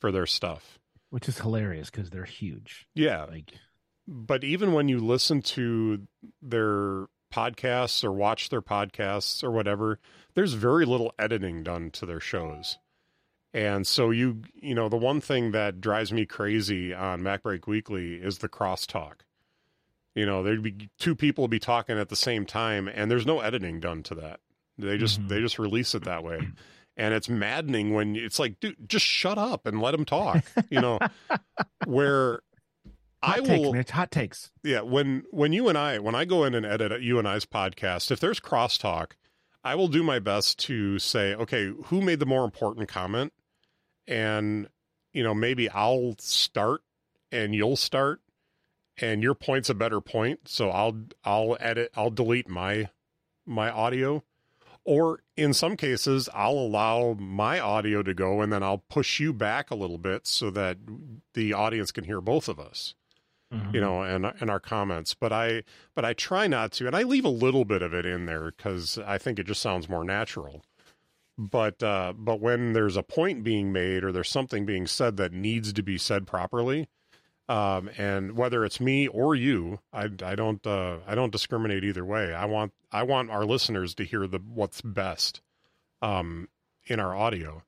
[0.01, 0.79] for their stuff.
[1.11, 2.89] which is hilarious because they're huge.
[2.95, 3.53] Yeah, Like,
[4.07, 6.07] but even when you listen to
[6.41, 9.99] their podcasts or watch their podcasts or whatever,
[10.35, 12.79] there's very little editing done to their shows.
[13.55, 18.15] And so you you know the one thing that drives me crazy on MacBreak Weekly
[18.15, 19.21] is the crosstalk.
[20.15, 23.41] You know, there'd be two people be talking at the same time, and there's no
[23.41, 24.41] editing done to that.
[24.79, 25.29] They just Mhm.
[25.29, 26.49] they just release it that way,
[26.97, 30.45] and it's maddening when it's like, dude, just shut up and let them talk.
[30.71, 30.99] You know,
[31.87, 32.41] where
[33.23, 33.91] Hot I takes, will Mitch.
[33.91, 34.51] Hot takes.
[34.65, 37.47] yeah, when when you and I when I go in and edit you and I's
[37.47, 39.13] podcast, if there's crosstalk,
[39.63, 43.33] I will do my best to say, okay, who made the more important comment,
[44.09, 44.69] and
[45.13, 46.83] you know maybe I'll start
[47.31, 48.21] and you'll start,
[48.97, 52.89] and your point's a better point, so I'll I'll edit I'll delete my
[53.47, 54.25] my audio,
[54.85, 59.33] or in some cases I'll allow my audio to go and then I'll push you
[59.33, 60.79] back a little bit so that
[61.35, 62.95] the audience can hear both of us
[63.53, 63.75] Mhm.
[63.75, 65.15] you know, and and our comments.
[65.15, 65.63] But I
[65.95, 68.51] but I try not to, and I leave a little bit of it in there
[68.57, 70.65] because I think it just sounds more natural.
[71.39, 75.33] But uh, but when there's a point being made or there's something being said that
[75.33, 76.89] needs to be said properly,
[77.49, 82.05] um, and whether it's me or you, I I don't uh, I don't discriminate either
[82.05, 82.33] way.
[82.35, 85.41] I want I want our listeners to hear the what's best
[86.03, 86.49] um,
[86.87, 87.63] in our audio.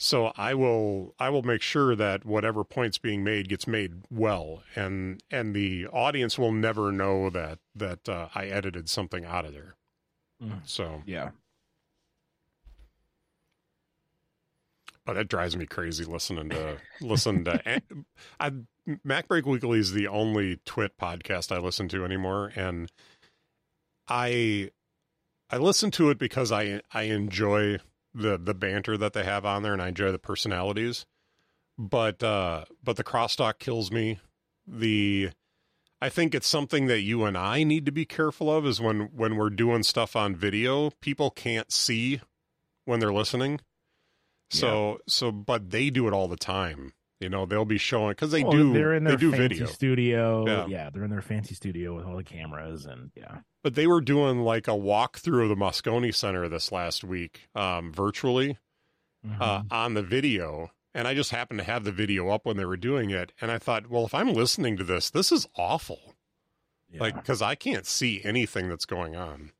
[0.00, 4.62] So I will I will make sure that whatever points being made gets made well,
[4.76, 9.52] and and the audience will never know that that uh, I edited something out of
[9.52, 9.74] there.
[10.42, 10.60] Mm.
[10.64, 11.30] So, Yeah.
[15.04, 17.82] but that drives me crazy listening to listen to.
[18.40, 18.52] I
[19.06, 22.92] MacBreak Weekly is the only Twit podcast I listen to anymore, and
[24.06, 24.70] I
[25.50, 27.78] I listen to it because I I enjoy
[28.14, 31.06] the the banter that they have on there, and I enjoy the personalities.
[31.76, 34.18] But uh, but the crosstalk kills me.
[34.66, 35.30] The
[36.00, 39.10] I think it's something that you and I need to be careful of is when
[39.14, 42.20] when we're doing stuff on video, people can't see
[42.84, 43.60] when they're listening.
[44.50, 46.92] So so but they do it all the time.
[47.20, 49.48] You know, they'll be showing cuz they Well, do They're in they their do fancy
[49.56, 49.66] video.
[49.66, 50.46] studio.
[50.46, 50.66] Yeah.
[50.66, 50.90] Yeah.
[50.90, 53.38] they're in their fancy studio with all the cameras and yeah.
[53.68, 57.92] But they were doing like a walkthrough of the Moscone Center this last week, um,
[57.92, 58.56] virtually
[59.22, 59.38] Mhm.
[59.42, 60.72] uh, on the video.
[60.94, 63.30] And I just happened to have the video up when they were doing it.
[63.42, 66.14] And I thought, well, if I'm listening to this, this is awful.
[66.88, 67.00] Yeah.
[67.02, 69.52] Like, because I can't see anything that's going on.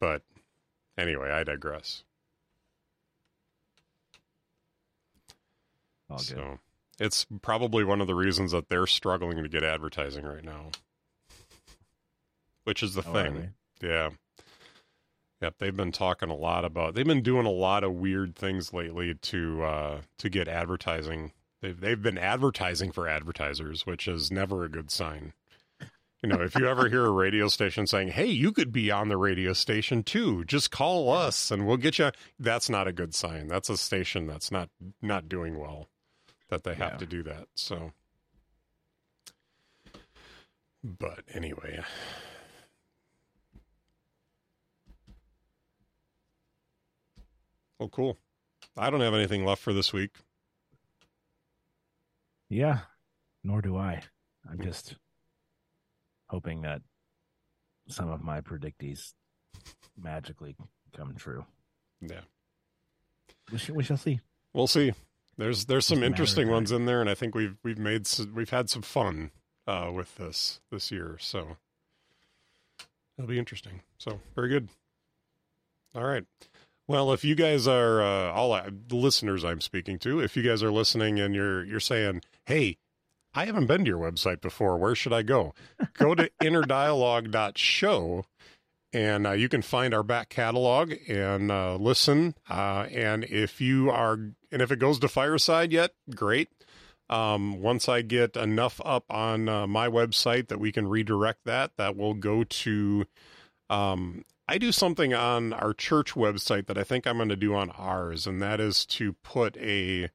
[0.00, 0.22] But
[0.98, 2.02] anyway, I digress.
[6.16, 6.58] So
[6.98, 10.72] it's probably one of the reasons that they're struggling to get advertising right now,
[12.64, 13.54] which is the Oh, thing.
[13.80, 14.10] Yeah.
[15.40, 16.94] Yep, they've been talking a lot about.
[16.94, 21.32] They've been doing a lot of weird things lately to uh to get advertising.
[21.60, 25.32] They've they've been advertising for advertisers, which is never a good sign.
[26.22, 29.08] You know, if you ever hear a radio station saying, "Hey, you could be on
[29.08, 30.44] the radio station too.
[30.44, 33.46] Just call us and we'll get you." That's not a good sign.
[33.48, 34.70] That's a station that's not
[35.02, 35.88] not doing well
[36.48, 36.98] that they have Yeah.
[36.98, 37.48] to do that.
[37.54, 37.92] So
[40.82, 41.82] but anyway,
[47.84, 48.16] Well, cool.
[48.78, 50.12] I don't have anything left for this week.
[52.48, 52.78] Yeah,
[53.42, 54.00] nor do I.
[54.50, 54.94] I'm just
[56.28, 56.80] hoping that
[57.86, 59.12] some of my predictees
[60.02, 60.56] magically
[60.96, 61.44] come true.
[62.00, 62.20] Yeah,
[63.52, 64.20] We shall, we shall see.
[64.54, 64.94] we'll see.
[65.36, 67.58] There's there's some Just a matter of interesting ones in there, and I think we've
[67.62, 69.30] we've made s we've had some fun
[69.66, 71.18] uh, with this this year.
[71.20, 71.58] So
[73.18, 73.82] it'll be interesting.
[73.98, 74.70] So very good.
[75.94, 76.24] All right.
[76.86, 80.42] Well, if you guys are uh, all I, the listeners I'm speaking to, if you
[80.42, 82.76] guys are listening and you're you're saying, "Hey,
[83.32, 84.76] I haven't been to your website before.
[84.76, 85.54] Where should I go?"
[85.94, 88.26] Go to innerdialogue.show
[88.94, 92.34] and uh, you can find our back catalog and uh, listen.
[92.48, 94.12] Uh, and if you are,
[94.52, 96.48] and if it goes to Fireside yet, great.
[97.10, 101.72] Um, once I get enough up on uh, my website that we can redirect that,
[101.76, 103.04] that will go to.
[103.68, 107.54] Um, I do something on our church website that I think I'm going to do
[107.54, 110.10] on ours, and that is to put a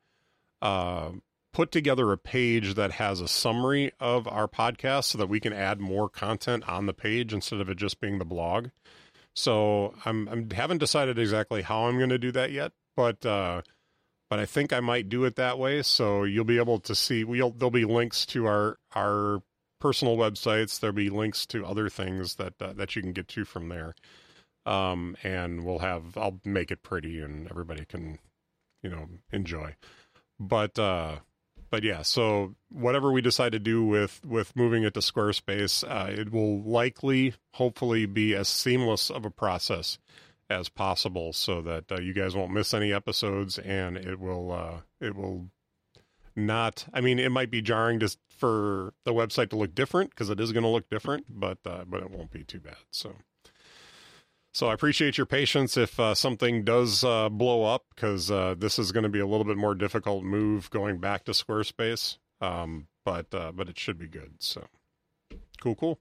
[0.62, 1.12] uh,
[1.52, 5.54] put together a page that has a summary of our podcast so that we can
[5.54, 8.70] add more content on the page instead of it just being the blog.
[9.36, 13.64] So I'm I'm haven't decided exactly how I'm going to do that yet, but uh,
[14.30, 15.82] but I think I might do it that way.
[15.82, 17.24] So you'll be able to see.
[17.24, 19.42] We'll there'll be links to our our
[19.80, 20.80] personal websites.
[20.80, 23.96] There'll be links to other things that uh, that you can get to from there.
[24.66, 28.20] Um, and we'll have I'll make it pretty and everybody can
[28.84, 29.76] you know enjoy.
[30.40, 31.18] But uh,
[31.70, 36.12] but yeah, so whatever we decide to do with with moving it to Squarespace, uh,
[36.12, 40.00] it will likely, hopefully, be as seamless of a process
[40.50, 44.82] as possible, so that uh, you guys won't miss any episodes, and it will uh,
[45.00, 45.50] it will
[46.40, 46.86] not.
[46.94, 50.40] I mean, it might be jarring just for the website to look different because it
[50.40, 52.78] is going to look different, but uh, but it won't be too bad.
[52.91, 53.16] So.
[54.52, 58.80] So I appreciate your patience if uh, something does uh, blow up because uh, this
[58.80, 62.18] is going to be a little bit more difficult move going back to Squarespace.
[62.41, 64.34] Um, but uh, but it should be good.
[64.40, 64.66] So
[65.61, 65.99] cool, cool.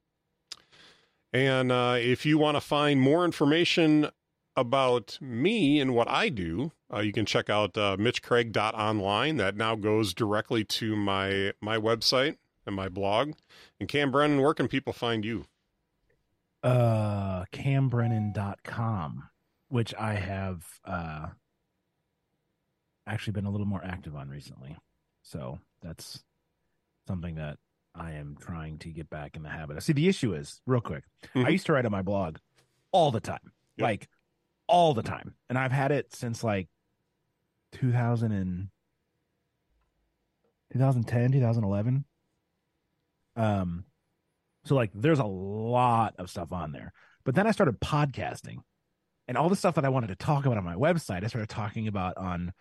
[1.33, 4.09] And uh, if you want to find more information
[4.57, 9.37] about me and what I do, uh, you can check out uh, MitchCraig.online.
[9.37, 12.37] That now goes directly to my my website
[12.67, 13.33] and my blog.
[13.81, 15.45] And Cam Brennan, where can people find you?
[16.65, 19.23] uh cambrennan.com
[19.69, 21.29] which i have uh
[23.07, 24.77] actually been a little more active on recently
[25.23, 26.25] so that's
[27.07, 27.59] something that
[27.95, 30.81] i am trying to get back in the habit of see the issue is real
[30.81, 31.47] quick Mhm.
[31.47, 32.39] i used to write on my blog
[32.91, 33.85] all the time Yep.
[33.85, 34.09] like
[34.67, 36.67] all the time and i've had it since like
[37.73, 38.69] 2000 and
[40.73, 42.05] 2010 2011
[43.37, 43.85] um
[44.69, 46.93] so like there's a lot of stuff on there.
[47.25, 48.59] But then I started podcasting
[49.27, 51.49] and all the stuff that I wanted to talk about on my website, I started
[51.49, 52.53] talking about on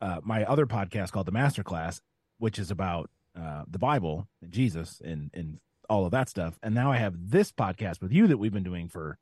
[0.00, 2.00] uh, my other podcast called The Masterclass,
[2.38, 5.58] which is about uh, the Bible and Jesus and, and
[5.88, 6.58] all of that stuff.
[6.62, 9.18] And now I have this podcast with you that we've been doing for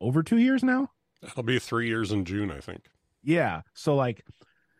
[0.00, 0.90] over two years now.
[1.22, 2.86] It'll be three years in June, I think.
[3.22, 3.62] Yeah.
[3.74, 4.24] So like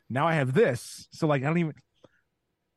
[0.09, 1.09] now I have this.
[1.13, 1.75] So like I don't even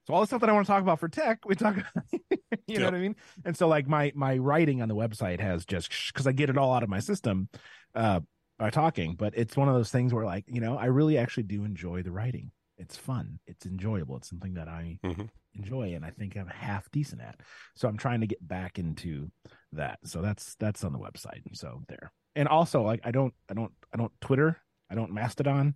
[0.08, 2.04] so all the stuff that I want to talk about for tech, we talk about
[2.68, 3.16] you know what I mean?
[3.46, 6.58] And so like my my writing on the website has just because I get it
[6.58, 7.50] all out of my system
[7.96, 8.22] uh
[8.58, 11.44] by talking, but it's one of those things where like, you know, I really actually
[11.44, 12.52] do enjoy the writing.
[12.78, 13.40] It's fun.
[13.48, 14.18] It's enjoyable.
[14.18, 15.30] It's something that I Mhm.
[15.54, 17.40] enjoy and I think I'm half decent at.
[17.76, 19.30] So I'm trying to get back into
[19.74, 20.00] that.
[20.04, 21.42] So that's that's on the website.
[21.54, 22.12] So there.
[22.36, 24.58] And also like I don't I don't I don't Twitter,
[24.92, 25.76] I don't Mastodon,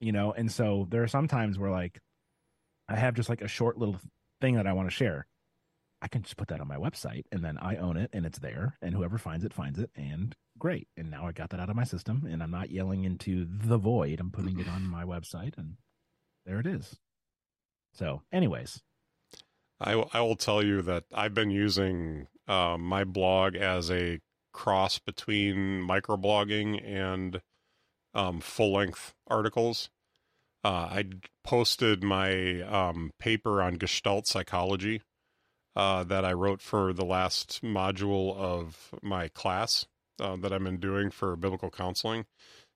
[0.00, 2.00] you know, and so there are some times where like
[2.88, 3.98] I have just like a short little
[4.40, 5.26] thing that I want to share.
[6.00, 8.38] I can just put that on my website and then I own it and it's
[8.38, 10.86] there and whoever finds it finds it and great.
[10.96, 13.78] And now I got that out of my system and I'm not yelling into the
[13.78, 14.20] void.
[14.20, 15.76] I'm putting it on my website and
[16.44, 16.96] there it is.
[17.94, 18.82] So, anyways,
[19.80, 24.20] I, I will tell you that I've been using uh, my blog as a
[24.52, 27.40] cross between microblogging and
[28.16, 29.90] um, full length articles.
[30.64, 31.04] Uh, I
[31.44, 35.02] posted my um, paper on Gestalt psychology
[35.76, 39.86] uh, that I wrote for the last module of my class
[40.20, 42.24] uh, that I've been doing for biblical counseling.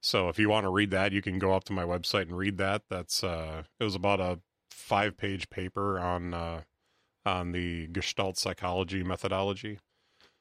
[0.02, 2.36] So if you want to read that, you can go up to my website and
[2.36, 2.82] read that.
[2.88, 4.38] That's uh, it was about a
[4.70, 6.62] five page paper on uh,
[7.26, 9.78] on the Gestalt psychology methodology.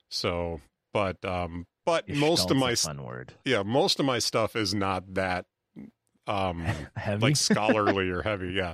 [0.09, 0.61] So,
[0.93, 3.33] but um, but most of my fun word.
[3.45, 5.45] yeah, most of my stuff is not that
[6.27, 6.59] um
[6.95, 7.21] Heavy.
[7.21, 8.53] like scholarly or heavy.
[8.53, 8.73] Yeah.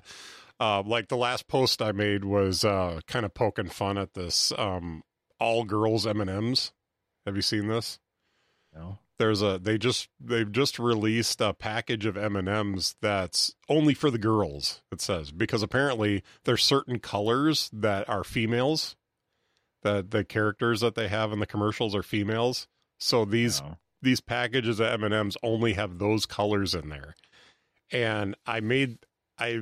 [0.60, 4.54] Uh, like the last post I made was uh, kind of poking fun at this
[4.58, 5.04] um,
[5.38, 6.72] all girls M and M's.
[7.26, 8.00] Have you seen this?
[8.74, 9.00] no.
[9.18, 13.94] There's a they just they've just released a package of M and M's that's only
[13.94, 14.82] for the girls.
[14.92, 18.98] It says because apparently there's certain colors that are females.
[19.84, 22.68] That the characters that they have in the commercials are females.
[23.06, 23.78] So these No.
[24.02, 27.16] these packages of M&Ms only have those colors in there.
[27.92, 28.98] And I made
[29.38, 29.62] I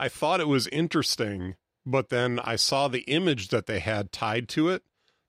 [0.00, 4.48] I thought it was interesting, but then I saw the image that they had tied
[4.50, 4.82] to it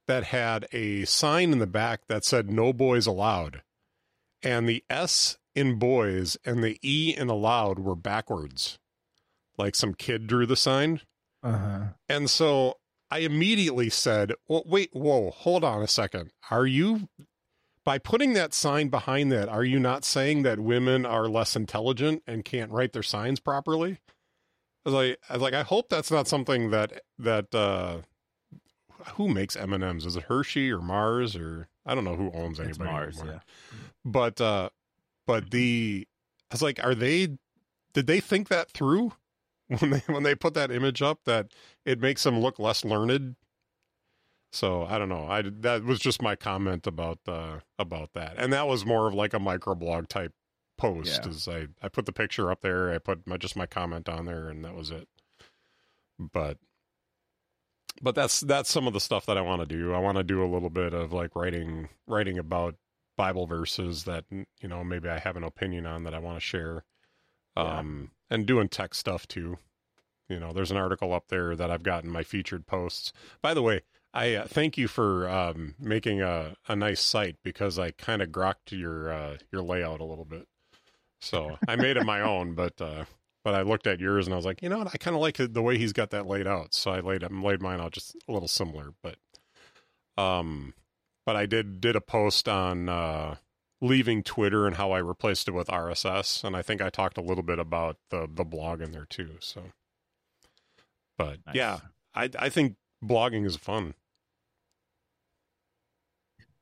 [0.07, 3.63] that had a sign in the back that said no boys allowed.
[4.41, 8.79] And the S in boys and the E in allowed were backwards.
[9.57, 11.01] Like some kid drew the sign.
[11.43, 11.87] Uh-huh.
[12.07, 12.77] And so
[13.13, 16.31] I immediately said, well, wait, whoa, hold on a second.
[16.49, 17.09] Are you,
[17.83, 22.23] by putting that sign behind that, are you not saying that women are less intelligent
[22.25, 23.99] and can't write their signs properly?
[24.83, 27.97] I was like, I was like, I hope that's not something that, that, uh,
[29.13, 30.07] who makes M&Ms?
[30.07, 33.43] Is it Hershey or Mars or I don't know who owns It's anybody Mars, anymore.
[33.45, 33.79] yeah.
[34.03, 34.69] But, uh,
[35.27, 36.07] but the,
[36.49, 37.37] I was like, are they,
[37.93, 39.13] did they think that through?
[39.79, 41.47] when they when they put that image up that
[41.85, 43.35] it makes them look less learned.
[44.51, 45.25] So I don't know.
[45.27, 49.13] I that was just my comment about uh about that, and that was more of
[49.13, 50.33] like a microblog type
[50.77, 51.21] post.
[51.23, 51.29] Yeah.
[51.29, 54.25] Is I I put the picture up there, I put my just my comment on
[54.25, 55.07] there, and that was it.
[56.19, 56.57] But
[58.01, 59.93] but that's that's some of the stuff that I want to do.
[59.93, 62.75] I want to do a little bit of like writing writing about
[63.17, 66.41] Bible verses that you know maybe I have an opinion on that I want to
[66.41, 66.83] share
[67.57, 67.79] Yeah.
[67.79, 69.57] um, and doing tech stuff too.
[70.27, 73.13] You know, there's an article up there that I've got in my featured posts.
[73.41, 73.81] By the way,
[74.13, 78.29] I uh, thank you for um, making a, a nice site because I kind of
[78.29, 80.47] grokked your uh, your layout a little bit.
[81.21, 83.05] So I made it my own, but uh,
[83.43, 85.21] but I looked at yours and I was like, you know what, I kind of
[85.21, 86.73] like the way he's got that laid out.
[86.73, 89.17] So I laid laid mine out just a little similar, but
[90.17, 90.73] um,
[91.25, 93.35] but I did did a post on uh,
[93.83, 97.21] leaving Twitter and how I replaced it with RSS, and I think I talked a
[97.21, 99.35] little bit about the the blog in there too.
[99.39, 99.65] So,
[101.17, 101.55] but Nice.
[101.55, 101.79] yeah,
[102.15, 103.93] I I think blogging is fun.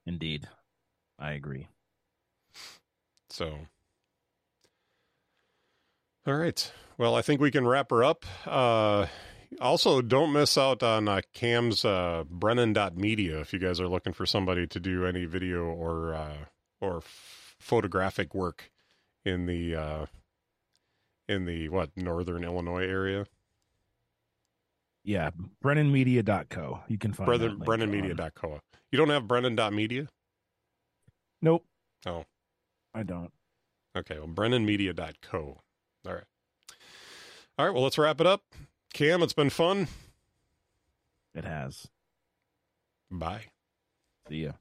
[0.06, 0.48] Indeed.
[1.19, 1.68] I agree.
[3.30, 3.60] So,
[6.26, 6.72] all right.
[6.98, 8.26] Well, I think we can wrap her up.
[8.45, 9.07] Uh,
[9.60, 14.26] also, don't miss out on uh, Cam's uh, Brennan.media if you guys are looking for
[14.26, 16.34] somebody to do any video or uh,
[16.82, 18.72] or f- photographic work
[19.24, 20.06] in the uh,
[21.30, 23.26] in the what northern Illinois area.
[25.03, 25.32] Yeah,
[25.64, 26.82] BrennanMedia.co.
[26.88, 28.60] You can find Brennan BrennanMedia.co.
[28.91, 30.08] You don't have Brennan.media?
[31.41, 31.66] Nope.
[32.06, 32.26] Oh.
[32.94, 33.32] I don't.
[33.98, 35.58] Okay, well, BrennanMedia.co.
[36.06, 36.24] All right.
[37.58, 38.44] All right, well, let's wrap it up.
[38.94, 39.88] Cam, it's been fun.
[41.34, 41.88] It has.
[43.10, 43.45] Bye.
[44.30, 44.52] See ya.